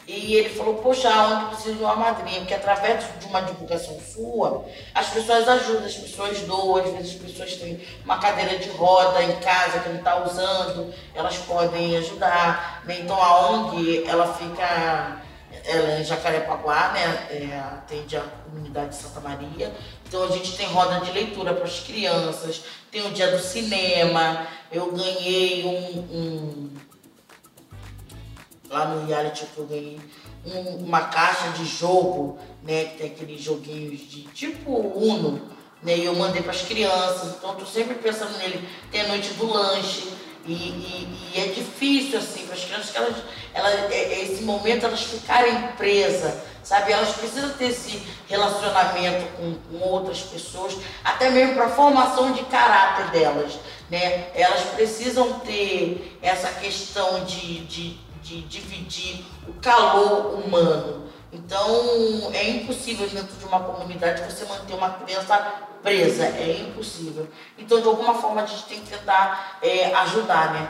E 0.07 0.35
ele 0.35 0.51
falou, 0.51 0.75
poxa, 0.75 1.09
a 1.09 1.29
ONG 1.29 1.55
precisa 1.55 1.75
de 1.75 1.83
uma 1.83 1.97
madrinha, 1.97 2.40
porque 2.40 2.53
através 2.53 3.05
de 3.18 3.27
uma 3.27 3.40
divulgação 3.40 3.99
sua, 4.01 4.66
as 4.95 5.09
pessoas 5.09 5.49
ajudam, 5.49 5.87
as 5.87 5.95
pessoas 5.95 6.38
doam, 6.40 6.77
às 6.77 6.90
vezes 6.90 7.14
as 7.14 7.31
pessoas 7.31 7.57
têm 7.57 7.81
uma 8.05 8.18
cadeira 8.18 8.59
de 8.59 8.68
roda 8.71 9.23
em 9.23 9.37
casa 9.37 9.79
que 9.79 9.88
ele 9.88 9.99
está 9.99 10.23
usando, 10.23 10.92
elas 11.14 11.38
podem 11.38 11.97
ajudar. 11.97 12.83
Né? 12.85 12.99
Então 13.01 13.16
a 13.16 13.49
ONG, 13.49 14.05
ela 14.07 14.35
fica 14.35 15.22
ela 15.64 15.92
é 15.92 16.01
em 16.01 16.05
Jacarepaguá, 16.05 16.92
né? 16.92 17.27
É, 17.31 17.59
atende 17.59 18.16
a 18.16 18.20
comunidade 18.20 18.90
de 18.90 18.96
Santa 18.96 19.20
Maria. 19.20 19.72
Então 20.07 20.25
a 20.25 20.31
gente 20.31 20.57
tem 20.57 20.66
roda 20.66 21.01
de 21.01 21.12
leitura 21.12 21.55
para 21.55 21.64
as 21.64 21.81
crianças, 21.81 22.62
tem 22.90 23.07
o 23.07 23.12
dia 23.12 23.31
do 23.31 23.38
cinema. 23.38 24.46
Eu 24.70 24.92
ganhei 24.92 25.64
um, 25.64 25.98
um 26.16 26.70
lá 28.68 28.87
no 28.87 29.07
reality 29.07 29.46
que 29.46 29.59
eu 29.59 29.66
ganhei 29.66 30.01
um, 30.44 30.85
uma 30.85 31.03
caixa 31.03 31.51
de 31.51 31.64
jogo, 31.64 32.38
né? 32.62 32.85
Que 32.85 32.98
tem 32.98 33.07
aqueles 33.09 33.40
joguinhos 33.40 34.01
de 34.01 34.22
tipo 34.29 34.72
Uno, 34.72 35.42
né? 35.83 35.96
E 35.96 36.05
eu 36.05 36.14
mandei 36.14 36.42
para 36.42 36.53
as 36.53 36.62
crianças, 36.62 37.37
então 37.37 37.53
estou 37.53 37.66
sempre 37.66 37.94
pensando 37.94 38.37
nele. 38.38 38.68
Tem 38.90 39.03
a 39.03 39.09
noite 39.09 39.35
do 39.35 39.46
lanche. 39.46 40.12
E, 40.45 40.53
e, 40.53 41.33
e, 41.35 41.41
é 41.41 41.47
difícil, 41.53 42.19
assim, 42.19 42.45
para 42.47 42.57
as 42.57 42.65
crianças 42.65 42.91
que 42.91 42.97
elas, 42.97 43.17
elas, 43.55 43.75
é, 43.93 43.95
é, 43.95 44.23
esse 44.25 44.43
momento 44.43 44.87
elas 44.87 45.03
ficarem 45.03 45.69
presas, 45.77 46.35
sabe? 46.65 46.93
Elas 46.93 47.11
precisam 47.11 47.51
ter 47.51 47.67
esse 47.67 48.03
relacionamento 48.29 49.25
com, 49.37 49.55
com 49.55 49.85
outras 49.85 50.21
pessoas, 50.23 50.77
até 51.05 51.31
mesmo 51.31 51.55
para 51.55 51.67
a 51.67 51.71
formação 51.71 52.33
de 52.33 52.43
caráter 52.45 53.11
delas, 53.13 53.53
né? 53.89 54.31
Elas 54.35 54.63
precisam 54.75 55.39
ter 55.41 56.19
essa 56.21 56.49
questão 56.49 57.25
de, 57.25 57.61
de, 57.67 57.97
de 58.23 58.43
dividir 58.43 59.25
o 59.47 59.53
calor 59.61 60.41
humano. 60.45 61.03
Então, 61.33 62.31
é 62.35 62.51
impossível 62.51 63.09
dentro 63.09 63.37
de 63.37 63.45
uma 63.45 63.61
comunidade 63.61 64.23
você 64.23 64.45
manter 64.45 64.75
uma 64.75 64.91
criança 64.91 65.71
presa, 65.83 66.25
é 66.25 66.61
impossível. 66.68 67.29
Então, 67.59 67.81
de 67.81 67.88
alguma 67.88 68.14
forma, 68.14 68.42
a 68.42 68.47
gente 68.47 68.64
tem 68.64 68.81
que 68.81 68.90
tentar 68.90 69.59
é, 69.61 69.92
ajudar, 69.95 70.55
né? 70.55 70.68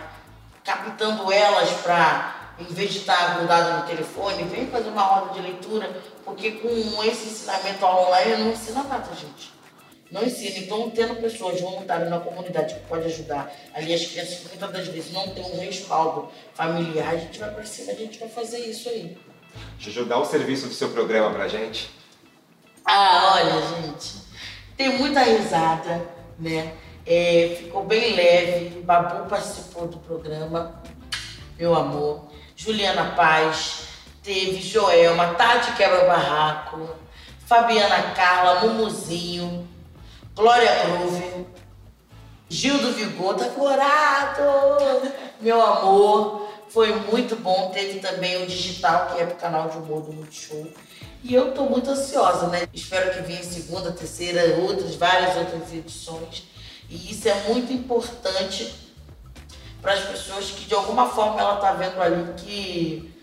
Captando 0.64 1.30
elas 1.30 1.70
para, 1.82 2.54
em 2.58 2.64
vez 2.64 2.92
de 2.92 2.98
estar 3.00 3.38
grudado 3.38 3.80
no 3.80 3.86
telefone, 3.86 4.44
vem 4.44 4.68
fazer 4.68 4.88
uma 4.88 5.02
roda 5.02 5.34
de 5.34 5.40
leitura, 5.40 5.90
porque 6.24 6.52
com 6.52 7.04
esse 7.04 7.28
ensinamento 7.28 7.84
online 7.84 8.42
não 8.42 8.52
ensina 8.52 8.82
nada, 8.84 9.08
gente. 9.14 9.52
Não 10.10 10.22
ensina. 10.22 10.58
Então, 10.58 10.90
tendo 10.90 11.20
pessoas 11.20 11.60
voluntárias 11.60 12.08
na 12.08 12.20
comunidade 12.20 12.74
que 12.74 12.80
pode 12.80 13.06
ajudar 13.06 13.50
ali 13.74 13.94
as 13.94 14.04
crianças 14.04 14.38
que 14.38 14.48
muitas 14.48 14.70
das 14.70 14.88
vezes 14.88 15.12
não 15.12 15.28
tem 15.28 15.42
um 15.42 15.60
respaldo 15.60 16.30
familiar, 16.54 17.14
a 17.14 17.16
gente 17.16 17.38
vai 17.38 17.50
para 17.50 17.64
cima, 17.64 17.92
a 17.92 17.96
gente 17.96 18.18
vai 18.18 18.28
fazer 18.28 18.58
isso 18.58 18.88
aí. 18.88 19.16
Juju, 19.78 20.04
dá 20.06 20.18
o 20.18 20.24
serviço 20.24 20.66
do 20.68 20.74
seu 20.74 20.90
programa 20.90 21.34
pra 21.34 21.48
gente. 21.48 21.90
Ah, 22.84 23.34
olha, 23.34 23.82
gente 23.82 24.21
tem 24.76 24.98
muita 24.98 25.20
risada, 25.22 26.02
né? 26.38 26.74
É, 27.06 27.56
ficou 27.58 27.84
bem 27.84 28.14
leve. 28.14 28.80
Babu 28.82 29.28
participou 29.28 29.88
do 29.88 29.98
programa, 29.98 30.82
meu 31.58 31.74
amor. 31.74 32.28
Juliana 32.56 33.12
Paz, 33.16 33.88
teve 34.22 34.60
Joelma, 34.60 35.34
Tati 35.34 35.72
Quebra 35.72 36.04
Barraco, 36.04 36.88
Fabiana 37.46 38.14
Carla, 38.14 38.60
Mumuzinho, 38.60 39.68
Glória 40.34 40.70
Groove, 40.84 41.46
Gil 42.48 42.78
do 42.78 42.92
Vigor, 42.92 43.34
tá 43.34 43.46
meu 45.40 45.60
amor. 45.60 46.48
Foi 46.68 46.94
muito 46.94 47.36
bom. 47.36 47.70
Teve 47.70 47.98
também 48.00 48.42
o 48.42 48.46
digital, 48.46 49.06
que 49.06 49.20
é 49.20 49.26
pro 49.26 49.36
canal 49.36 49.68
de 49.68 49.76
humor 49.78 50.02
do 50.02 50.12
Multishow. 50.12 50.66
E 51.22 51.34
eu 51.34 51.50
estou 51.50 51.70
muito 51.70 51.88
ansiosa, 51.88 52.48
né? 52.48 52.68
Espero 52.74 53.12
que 53.12 53.22
venha 53.22 53.42
segunda, 53.44 53.92
terceira, 53.92 54.56
outras, 54.60 54.96
várias 54.96 55.36
outras 55.36 55.72
edições. 55.72 56.44
E 56.90 57.12
isso 57.12 57.28
é 57.28 57.34
muito 57.48 57.72
importante 57.72 58.74
para 59.80 59.92
as 59.92 60.04
pessoas 60.04 60.50
que 60.50 60.64
de 60.64 60.74
alguma 60.74 61.08
forma 61.08 61.40
ela 61.40 61.54
está 61.54 61.72
vendo 61.72 62.00
ali 62.00 62.32
que 62.36 63.14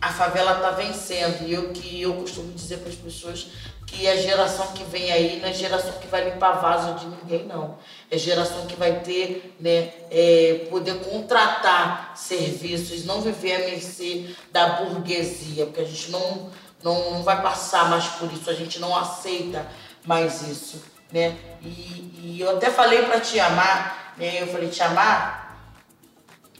a 0.00 0.12
favela 0.12 0.56
está 0.56 0.72
vencendo. 0.72 1.46
E 1.46 1.52
eu 1.52 1.70
que 1.70 2.02
eu 2.02 2.14
costumo 2.14 2.52
dizer 2.52 2.78
para 2.78 2.88
as 2.88 2.96
pessoas 2.96 3.46
que 3.86 4.08
a 4.08 4.16
geração 4.16 4.68
que 4.72 4.82
vem 4.84 5.12
aí 5.12 5.38
não 5.40 5.48
é 5.48 5.52
geração 5.52 5.92
que 6.00 6.08
vai 6.08 6.28
limpar 6.28 6.60
vaso 6.60 6.94
de 6.94 7.06
ninguém, 7.06 7.46
não. 7.46 7.78
É 8.10 8.18
geração 8.18 8.66
que 8.66 8.74
vai 8.74 9.00
ter, 9.00 9.54
né, 9.60 9.92
é, 10.10 10.66
poder 10.70 10.94
contratar 11.00 12.14
serviços, 12.16 13.04
não 13.04 13.20
viver 13.20 13.54
à 13.54 13.58
mercê 13.58 14.34
da 14.50 14.80
burguesia, 14.80 15.66
porque 15.66 15.82
a 15.82 15.84
gente 15.84 16.10
não 16.10 16.50
não, 16.82 17.12
não 17.12 17.22
vai 17.22 17.40
passar 17.42 17.88
mais 17.88 18.06
por 18.06 18.32
isso, 18.32 18.48
a 18.50 18.54
gente 18.54 18.78
não 18.78 18.96
aceita 18.96 19.66
mais 20.04 20.42
isso, 20.42 20.82
né? 21.10 21.36
E, 21.62 21.68
e 22.22 22.40
eu 22.40 22.56
até 22.56 22.70
falei 22.70 23.02
para 23.02 23.20
te 23.20 23.38
amar, 23.38 24.14
né? 24.16 24.42
Eu 24.42 24.48
falei, 24.48 24.68
te 24.68 24.82
amar, 24.82 25.58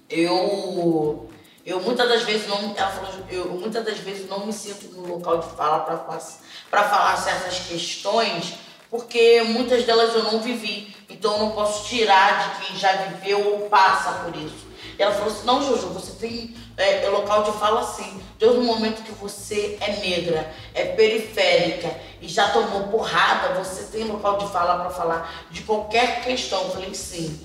eu 0.08 1.28
eu 1.64 1.80
muitas 1.80 2.08
das 2.08 2.22
vezes 2.22 2.48
não, 2.48 2.74
ela 2.76 2.90
falou, 2.90 3.24
eu 3.30 3.44
muitas 3.50 3.84
das 3.84 3.98
vezes 3.98 4.28
não 4.28 4.46
me 4.46 4.52
sinto 4.52 4.96
no 4.96 5.06
local 5.06 5.38
de 5.38 5.56
fala 5.56 5.80
para 5.80 6.88
falar 6.88 7.16
certas 7.16 7.60
questões, 7.60 8.54
porque 8.90 9.42
muitas 9.42 9.84
delas 9.84 10.12
eu 10.14 10.24
não 10.24 10.40
vivi. 10.40 10.94
Então 11.08 11.34
eu 11.34 11.38
não 11.38 11.50
posso 11.52 11.88
tirar 11.88 12.58
de 12.58 12.66
quem 12.66 12.76
já 12.76 12.92
viveu 12.92 13.52
ou 13.52 13.68
passa 13.68 14.24
por 14.24 14.34
isso. 14.36 14.71
E 14.98 15.02
ela 15.02 15.12
falou 15.12 15.32
assim, 15.32 15.46
não, 15.46 15.62
Jojo, 15.62 15.88
você 15.88 16.12
tem 16.12 16.54
é, 16.76 17.04
é 17.04 17.08
local 17.08 17.44
de 17.44 17.52
fala 17.52 17.80
assim. 17.80 18.22
Desde 18.38 18.58
o 18.58 18.62
momento 18.62 19.02
que 19.02 19.12
você 19.12 19.78
é 19.80 19.96
negra, 19.96 20.52
é 20.74 20.84
periférica 20.84 21.94
e 22.20 22.28
já 22.28 22.50
tomou 22.50 22.88
porrada, 22.88 23.54
você 23.54 23.84
tem 23.84 24.04
local 24.04 24.38
de 24.38 24.48
fala 24.50 24.80
para 24.80 24.90
falar 24.90 25.46
de 25.50 25.62
qualquer 25.62 26.22
questão. 26.22 26.62
Eu 26.62 26.70
falei, 26.70 26.94
sim. 26.94 27.40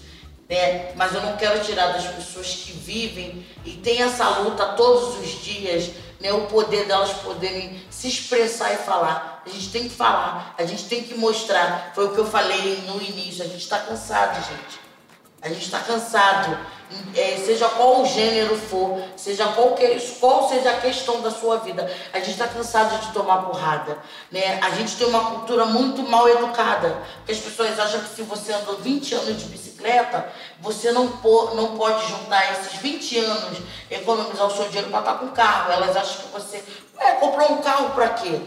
Né? 0.50 0.94
Mas 0.96 1.14
eu 1.14 1.22
não 1.22 1.36
quero 1.36 1.64
tirar 1.64 1.88
das 1.88 2.06
pessoas 2.08 2.48
que 2.48 2.72
vivem 2.72 3.46
e 3.66 3.72
têm 3.72 4.02
essa 4.02 4.28
luta 4.40 4.66
todos 4.74 5.20
os 5.20 5.44
dias, 5.44 5.92
né? 6.22 6.32
o 6.32 6.46
poder 6.46 6.86
delas 6.86 7.12
poderem 7.14 7.82
se 7.90 8.08
expressar 8.08 8.74
e 8.74 8.78
falar. 8.78 9.44
A 9.46 9.50
gente 9.50 9.70
tem 9.70 9.84
que 9.84 9.90
falar, 9.96 10.56
a 10.58 10.66
gente 10.66 10.86
tem 10.86 11.04
que 11.04 11.16
mostrar. 11.16 11.92
Foi 11.94 12.06
o 12.06 12.14
que 12.14 12.18
eu 12.18 12.26
falei 12.26 12.82
no 12.88 13.02
início, 13.02 13.44
a 13.44 13.48
gente 13.48 13.62
está 13.62 13.80
cansado, 13.80 14.36
gente. 14.36 14.87
A 15.42 15.50
gente 15.50 15.66
está 15.66 15.80
cansado, 15.80 16.58
é, 17.16 17.38
seja 17.38 17.70
qual 17.70 18.02
o 18.02 18.06
gênero 18.06 18.58
for, 18.58 19.00
seja 19.16 19.46
qual, 19.50 19.76
que, 19.76 20.00
qual 20.20 20.50
seja 20.50 20.72
a 20.72 20.82
questão 20.82 21.22
da 21.22 21.30
sua 21.30 21.58
vida, 21.58 21.90
a 22.12 22.18
gente 22.18 22.32
está 22.32 22.48
cansado 22.48 23.00
de 23.06 23.14
tomar 23.14 23.44
porrada. 23.44 24.00
Né? 24.32 24.60
A 24.62 24.72
gente 24.72 24.96
tem 24.96 25.06
uma 25.08 25.32
cultura 25.32 25.66
muito 25.66 26.02
mal 26.02 26.28
educada, 26.28 26.98
porque 27.18 27.34
as 27.34 27.38
pessoas 27.38 27.80
acham 27.80 28.00
que 28.00 28.16
se 28.16 28.24
você 28.24 28.52
andou 28.52 28.78
20 28.78 29.14
anos 29.14 29.38
de 29.38 29.46
bicicleta, 29.46 30.28
você 30.60 30.92
não, 30.92 31.08
po, 31.08 31.52
não 31.54 31.78
pode 31.78 32.08
juntar 32.08 32.54
esses 32.54 32.80
20 32.80 33.20
anos, 33.20 33.60
economizar 33.92 34.48
o 34.48 34.56
seu 34.56 34.66
dinheiro 34.66 34.90
para 34.90 35.00
estar 35.00 35.14
tá 35.14 35.20
com 35.20 35.28
carro. 35.30 35.72
Elas 35.72 35.96
acham 35.96 36.24
que 36.24 36.32
você, 36.34 36.64
ué, 37.00 37.12
comprou 37.20 37.52
um 37.52 37.58
carro 37.58 37.92
para 37.92 38.10
quê? 38.10 38.42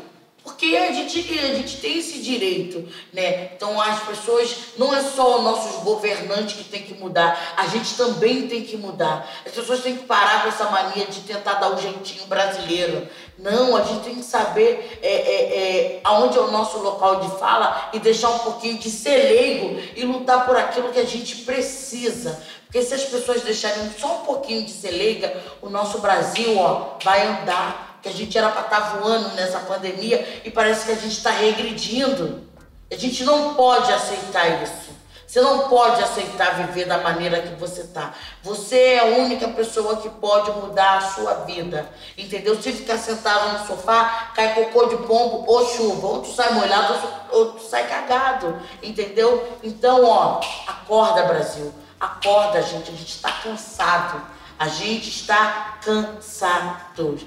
Porque 0.51 0.77
a 0.77 0.93
gente, 0.93 1.39
a 1.39 1.55
gente 1.55 1.77
tem 1.79 1.99
esse 1.99 2.19
direito, 2.19 2.87
né? 3.13 3.51
Então 3.55 3.81
as 3.81 4.03
pessoas, 4.03 4.55
não 4.77 4.95
é 4.95 5.01
só 5.03 5.39
os 5.39 5.45
nossos 5.45 5.83
governantes 5.83 6.57
que 6.57 6.65
tem 6.65 6.83
que 6.83 6.95
mudar, 6.95 7.55
a 7.57 7.67
gente 7.69 7.95
também 7.97 8.49
tem 8.49 8.63
que 8.63 8.77
mudar. 8.77 9.31
As 9.47 9.53
pessoas 9.53 9.81
têm 9.81 9.97
que 9.97 10.05
parar 10.05 10.43
com 10.43 10.49
essa 10.49 10.65
mania 10.65 11.07
de 11.07 11.21
tentar 11.21 11.55
dar 11.55 11.71
o 11.71 11.75
um 11.77 11.81
jeitinho 11.81 12.27
brasileiro. 12.27 13.09
Não, 13.39 13.77
a 13.77 13.83
gente 13.85 14.05
tem 14.05 14.17
que 14.17 14.25
saber 14.25 14.99
é, 15.01 15.09
é, 15.09 15.59
é, 15.95 16.01
aonde 16.05 16.37
é 16.37 16.41
o 16.41 16.51
nosso 16.51 16.79
local 16.79 17.21
de 17.21 17.39
fala 17.39 17.89
e 17.93 17.99
deixar 17.99 18.31
um 18.31 18.41
pouquinho 18.41 18.77
de 18.77 18.91
ser 18.91 19.17
leigo 19.17 19.81
e 19.97 20.05
lutar 20.05 20.45
por 20.45 20.57
aquilo 20.57 20.91
que 20.91 20.99
a 20.99 21.07
gente 21.07 21.37
precisa. 21.37 22.43
Porque 22.67 22.83
se 22.83 22.93
as 22.93 23.05
pessoas 23.05 23.43
deixarem 23.43 23.91
só 23.99 24.17
um 24.17 24.25
pouquinho 24.25 24.63
de 24.63 24.73
ser 24.73 24.91
leiga, 24.91 25.35
o 25.63 25.71
nosso 25.71 26.01
Brasil 26.01 26.59
ó, 26.59 26.99
vai 27.03 27.27
andar 27.27 27.90
que 28.03 28.09
a 28.09 28.13
gente 28.13 28.37
era 28.37 28.49
para 28.49 28.63
estar 28.63 28.81
tá 28.81 28.97
voando 28.97 29.35
nessa 29.35 29.61
pandemia 29.61 30.43
e 30.45 30.51
parece 30.51 30.87
que 30.87 30.93
a 30.93 30.97
gente 30.97 31.17
está 31.17 31.31
regredindo. 31.31 32.49
A 32.91 32.97
gente 32.97 33.25
não 33.25 33.55
pode 33.55 33.93
aceitar 33.93 34.63
isso. 34.63 34.91
Você 35.31 35.41
não 35.41 35.69
pode 35.69 36.03
aceitar 36.03 36.57
viver 36.57 36.87
da 36.87 36.99
maneira 36.99 37.41
que 37.41 37.55
você 37.55 37.83
está. 37.83 38.13
Você 38.43 38.77
é 38.77 38.99
a 38.99 39.05
única 39.21 39.47
pessoa 39.47 39.99
que 39.99 40.09
pode 40.09 40.51
mudar 40.51 40.99
a 40.99 41.01
sua 41.03 41.35
vida. 41.45 41.89
Entendeu? 42.19 42.61
Se 42.61 42.73
ficar 42.73 42.99
sentado 42.99 43.57
no 43.57 43.65
sofá, 43.65 44.33
cai 44.35 44.55
cocô 44.55 44.87
de 44.87 44.97
pombo 45.07 45.45
ou 45.47 45.69
chuva. 45.69 46.05
Ou 46.09 46.23
tu 46.23 46.33
sai 46.33 46.53
molhado 46.53 46.99
ou 47.31 47.53
tu 47.53 47.63
sai 47.63 47.87
cagado. 47.87 48.61
Entendeu? 48.83 49.57
Então, 49.63 50.05
ó, 50.05 50.41
acorda, 50.67 51.23
Brasil. 51.23 51.73
Acorda, 52.01 52.61
gente. 52.61 52.91
A 52.91 52.97
gente 52.97 53.15
está 53.15 53.31
cansado. 53.31 54.21
A 54.59 54.67
gente 54.67 55.11
está 55.11 55.79
cansado. 55.81 57.21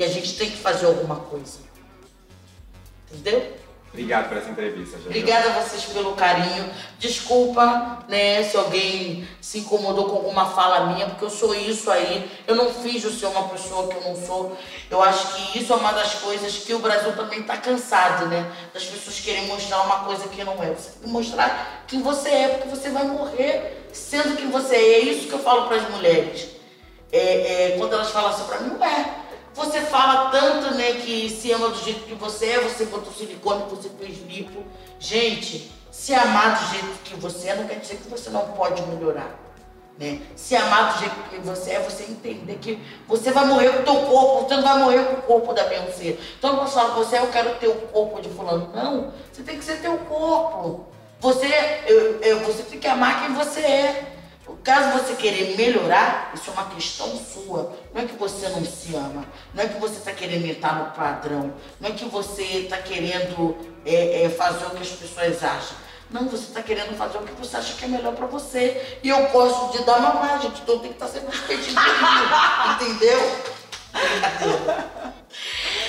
E 0.00 0.04
a 0.04 0.08
gente 0.08 0.34
tem 0.34 0.50
que 0.50 0.56
fazer 0.56 0.86
alguma 0.86 1.16
coisa. 1.16 1.58
Entendeu? 3.12 3.52
Obrigado 3.92 4.30
por 4.30 4.38
essa 4.38 4.48
entrevista, 4.48 4.96
Jojo. 4.96 5.08
Obrigada 5.08 5.50
a 5.50 5.60
vocês 5.60 5.84
pelo 5.84 6.14
carinho. 6.14 6.70
Desculpa, 6.98 7.98
né, 8.08 8.42
se 8.42 8.56
alguém 8.56 9.28
se 9.42 9.58
incomodou 9.58 10.08
com 10.08 10.16
alguma 10.16 10.46
fala 10.46 10.86
minha, 10.86 11.06
porque 11.06 11.22
eu 11.26 11.28
sou 11.28 11.54
isso 11.54 11.90
aí. 11.90 12.30
Eu 12.46 12.54
não 12.54 12.72
de 13.10 13.20
ser 13.20 13.26
uma 13.26 13.46
pessoa 13.50 13.88
que 13.88 13.96
eu 13.96 14.00
não 14.00 14.16
sou. 14.26 14.56
Eu 14.90 15.02
acho 15.02 15.34
que 15.34 15.58
isso 15.58 15.70
é 15.70 15.76
uma 15.76 15.92
das 15.92 16.14
coisas 16.14 16.56
que 16.56 16.72
o 16.72 16.78
Brasil 16.78 17.14
também 17.14 17.40
está 17.40 17.58
cansado, 17.58 18.24
né? 18.24 18.50
Das 18.72 18.86
pessoas 18.86 19.20
querem 19.20 19.48
mostrar 19.48 19.82
uma 19.82 20.04
coisa 20.04 20.26
que 20.28 20.42
não 20.42 20.54
é. 20.62 20.68
Você 20.68 20.92
tem 20.92 21.02
que 21.02 21.08
mostrar 21.08 21.84
quem 21.86 22.00
você 22.00 22.30
é, 22.30 22.48
porque 22.48 22.74
você 22.74 22.88
vai 22.88 23.04
morrer 23.04 23.86
sendo 23.92 24.34
quem 24.34 24.50
você 24.50 24.76
é. 24.76 24.92
É 24.92 24.98
isso 25.00 25.28
que 25.28 25.34
eu 25.34 25.40
falo 25.40 25.66
para 25.66 25.76
as 25.76 25.90
mulheres. 25.90 26.48
É, 27.12 27.18
é, 27.72 27.74
quando 27.76 27.92
elas 27.92 28.10
falam 28.10 28.30
assim 28.30 28.44
para 28.44 28.60
mim, 28.60 28.78
ué 28.80 29.20
você 29.54 29.80
fala 29.80 30.30
tanto, 30.30 30.74
né, 30.74 30.92
que 30.94 31.28
se 31.28 31.50
ama 31.52 31.70
do 31.70 31.82
jeito 31.82 32.04
que 32.04 32.14
você 32.14 32.46
é, 32.46 32.60
você 32.60 32.84
botou 32.84 33.12
silicone, 33.12 33.64
você 33.68 33.88
fez 33.90 34.18
lipo. 34.26 34.64
Gente, 34.98 35.70
se 35.90 36.14
amar 36.14 36.58
do 36.58 36.70
jeito 36.70 37.02
que 37.04 37.14
você 37.16 37.48
é, 37.48 37.56
não 37.56 37.66
quer 37.66 37.80
dizer 37.80 37.96
que 37.96 38.08
você 38.08 38.30
não 38.30 38.46
pode 38.48 38.80
melhorar. 38.82 39.38
Né? 39.98 40.22
Se 40.34 40.56
amar 40.56 40.94
do 40.94 41.00
jeito 41.00 41.14
que 41.28 41.36
você 41.40 41.72
é, 41.72 41.80
você 41.80 42.04
entender 42.04 42.56
que 42.56 42.80
você 43.06 43.30
vai 43.30 43.44
morrer 43.44 43.70
com 43.70 43.80
o 43.80 43.84
teu 43.84 44.06
corpo, 44.06 44.48
você 44.48 44.56
não 44.56 44.62
vai 44.62 44.78
morrer 44.78 45.04
com 45.04 45.12
o 45.12 45.22
corpo 45.22 45.52
da 45.52 45.64
Beyoncé. 45.64 46.16
Então 46.38 46.56
não 46.56 46.66
fala 46.66 46.94
você, 46.94 47.18
eu 47.18 47.26
quero 47.26 47.54
ter 47.56 47.68
o 47.68 47.74
corpo 47.74 48.22
de 48.22 48.30
fulano. 48.30 48.70
Não, 48.74 49.12
você 49.30 49.42
tem 49.42 49.58
que 49.58 49.64
ser 49.64 49.82
teu 49.82 49.98
corpo. 49.98 50.86
Você, 51.20 51.46
eu, 51.86 52.18
eu, 52.22 52.40
você 52.40 52.62
tem 52.62 52.78
que 52.78 52.86
amar 52.86 53.26
quem 53.26 53.34
você 53.34 53.60
é. 53.60 54.19
Caso 54.62 54.98
você 54.98 55.14
querer 55.14 55.56
melhorar, 55.56 56.32
isso 56.34 56.50
é 56.50 56.52
uma 56.52 56.66
questão 56.70 57.08
sua. 57.16 57.76
Não 57.94 58.02
é 58.02 58.04
que 58.04 58.16
você 58.16 58.48
não 58.48 58.64
se 58.64 58.94
ama, 58.94 59.24
não 59.54 59.62
é 59.62 59.68
que 59.68 59.80
você 59.80 59.96
está 59.98 60.12
querendo 60.12 60.46
entrar 60.46 60.74
no 60.76 60.90
padrão, 60.92 61.52
não 61.80 61.88
é 61.88 61.92
que 61.92 62.04
você 62.06 62.42
está 62.42 62.78
querendo 62.78 63.56
é, 63.84 64.24
é, 64.24 64.28
fazer 64.28 64.66
o 64.66 64.70
que 64.70 64.82
as 64.82 64.90
pessoas 64.90 65.42
acham. 65.42 65.76
Não, 66.10 66.28
você 66.28 66.44
está 66.44 66.62
querendo 66.62 66.96
fazer 66.96 67.18
o 67.18 67.22
que 67.22 67.32
você 67.34 67.56
acha 67.56 67.74
que 67.74 67.84
é 67.84 67.88
melhor 67.88 68.14
para 68.14 68.26
você. 68.26 68.98
E 69.02 69.08
eu 69.08 69.28
gosto 69.28 69.78
de 69.78 69.84
dar 69.84 70.00
mamar, 70.00 70.42
gente, 70.42 70.60
então 70.60 70.78
tem 70.80 70.92
que 70.92 70.96
estar 71.02 71.06
tá 71.06 71.12
sempre 71.12 71.36
repetindo 71.36 71.80
entendeu? 72.80 73.40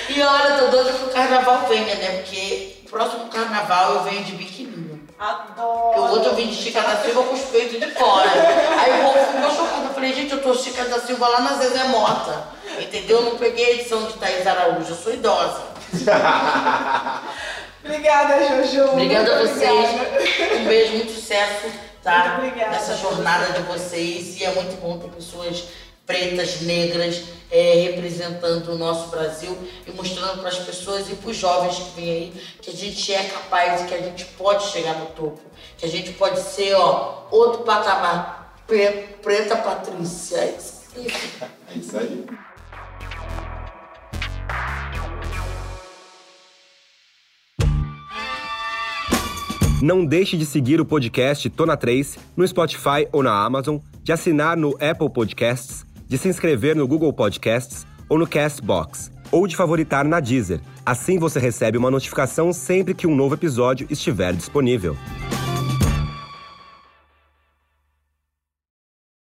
E 0.08 0.22
olha, 0.22 0.58
tô 0.58 0.66
doida 0.68 0.92
que 0.92 1.04
o 1.04 1.10
carnaval 1.10 1.66
venha, 1.68 1.94
né? 1.94 2.18
Porque 2.18 2.82
próximo 2.88 3.28
carnaval 3.28 3.94
eu 3.94 4.02
venho 4.04 4.22
de 4.24 4.32
biquíni. 4.32 4.91
Adoro. 5.22 6.00
O 6.00 6.10
outro 6.10 6.30
eu 6.30 6.34
vim 6.34 6.48
de 6.48 6.56
Chica 6.56 6.80
da 6.80 6.96
Silva 6.96 7.22
com 7.22 7.34
os 7.34 7.42
peitos 7.42 7.78
de 7.78 7.86
fora. 7.92 8.28
Aí 8.80 9.00
o 9.00 9.04
povo 9.04 9.24
ficou 9.24 9.50
chocado. 9.50 9.84
Eu 9.84 9.94
falei, 9.94 10.12
gente, 10.12 10.32
eu 10.32 10.42
tô 10.42 10.52
Chica 10.52 10.84
da 10.86 10.98
Silva 10.98 11.28
lá 11.28 11.40
na 11.42 11.52
Zezé 11.54 11.84
Mota. 11.84 12.42
Entendeu? 12.80 13.18
Eu 13.18 13.22
não 13.26 13.38
peguei 13.38 13.66
a 13.66 13.70
edição 13.74 14.04
de 14.04 14.14
Thaís 14.14 14.44
Araújo, 14.44 14.90
eu 14.90 14.96
sou 14.96 15.14
idosa. 15.14 15.62
obrigada, 17.84 18.48
Jojo. 18.48 18.90
Obrigada 18.90 19.32
a 19.32 19.38
vocês. 19.42 19.70
Obrigada. 19.70 20.54
Um 20.56 20.64
beijo, 20.64 20.92
muito 20.94 21.12
sucesso, 21.12 21.70
tá? 22.02 22.38
Muito 22.40 22.48
obrigada. 22.48 22.72
Nessa 22.72 22.96
jornada 22.96 23.52
de 23.52 23.62
vocês. 23.62 24.40
E 24.40 24.44
é 24.44 24.50
muito 24.50 24.80
bom 24.80 24.98
ter 24.98 25.08
pessoas 25.10 25.68
pretas, 26.04 26.62
negras, 26.62 27.22
é, 27.52 27.74
representando 27.90 28.72
o 28.72 28.78
nosso 28.78 29.10
Brasil 29.10 29.56
e 29.86 29.92
mostrando 29.92 30.40
para 30.40 30.48
as 30.48 30.58
pessoas 30.58 31.10
e 31.10 31.14
para 31.14 31.30
os 31.30 31.36
jovens 31.36 31.76
que 31.76 32.00
vêm 32.00 32.10
aí 32.10 32.32
que 32.62 32.70
a 32.70 32.72
gente 32.72 33.12
é 33.12 33.24
capaz 33.24 33.82
e 33.82 33.84
que 33.84 33.94
a 33.94 34.00
gente 34.00 34.24
pode 34.24 34.64
chegar 34.68 34.98
no 34.98 35.06
topo, 35.06 35.42
que 35.76 35.84
a 35.84 35.88
gente 35.88 36.12
pode 36.12 36.40
ser 36.40 36.72
ó, 36.74 37.26
outro 37.30 37.62
patamar. 37.62 38.40
Preta 39.20 39.56
Patrícia. 39.56 40.38
É 40.38 40.56
isso 40.56 40.82
aí. 40.96 41.06
É 41.68 41.78
isso 41.78 41.98
aí. 41.98 42.26
Não 49.82 50.06
deixe 50.06 50.38
de 50.38 50.46
seguir 50.46 50.80
o 50.80 50.86
podcast 50.86 51.50
Tona 51.50 51.76
3 51.76 52.16
no 52.34 52.48
Spotify 52.48 53.06
ou 53.12 53.22
na 53.22 53.44
Amazon, 53.44 53.78
de 54.02 54.12
assinar 54.12 54.56
no 54.56 54.70
Apple 54.80 55.10
Podcasts 55.10 55.84
de 56.12 56.18
se 56.18 56.28
inscrever 56.28 56.76
no 56.76 56.86
Google 56.86 57.10
Podcasts 57.10 57.86
ou 58.06 58.18
no 58.18 58.26
Castbox, 58.26 59.10
ou 59.30 59.46
de 59.46 59.56
favoritar 59.56 60.04
na 60.04 60.20
Deezer. 60.20 60.60
Assim 60.84 61.18
você 61.18 61.40
recebe 61.40 61.78
uma 61.78 61.90
notificação 61.90 62.52
sempre 62.52 62.92
que 62.92 63.06
um 63.06 63.16
novo 63.16 63.34
episódio 63.34 63.86
estiver 63.88 64.34
disponível. 64.34 64.94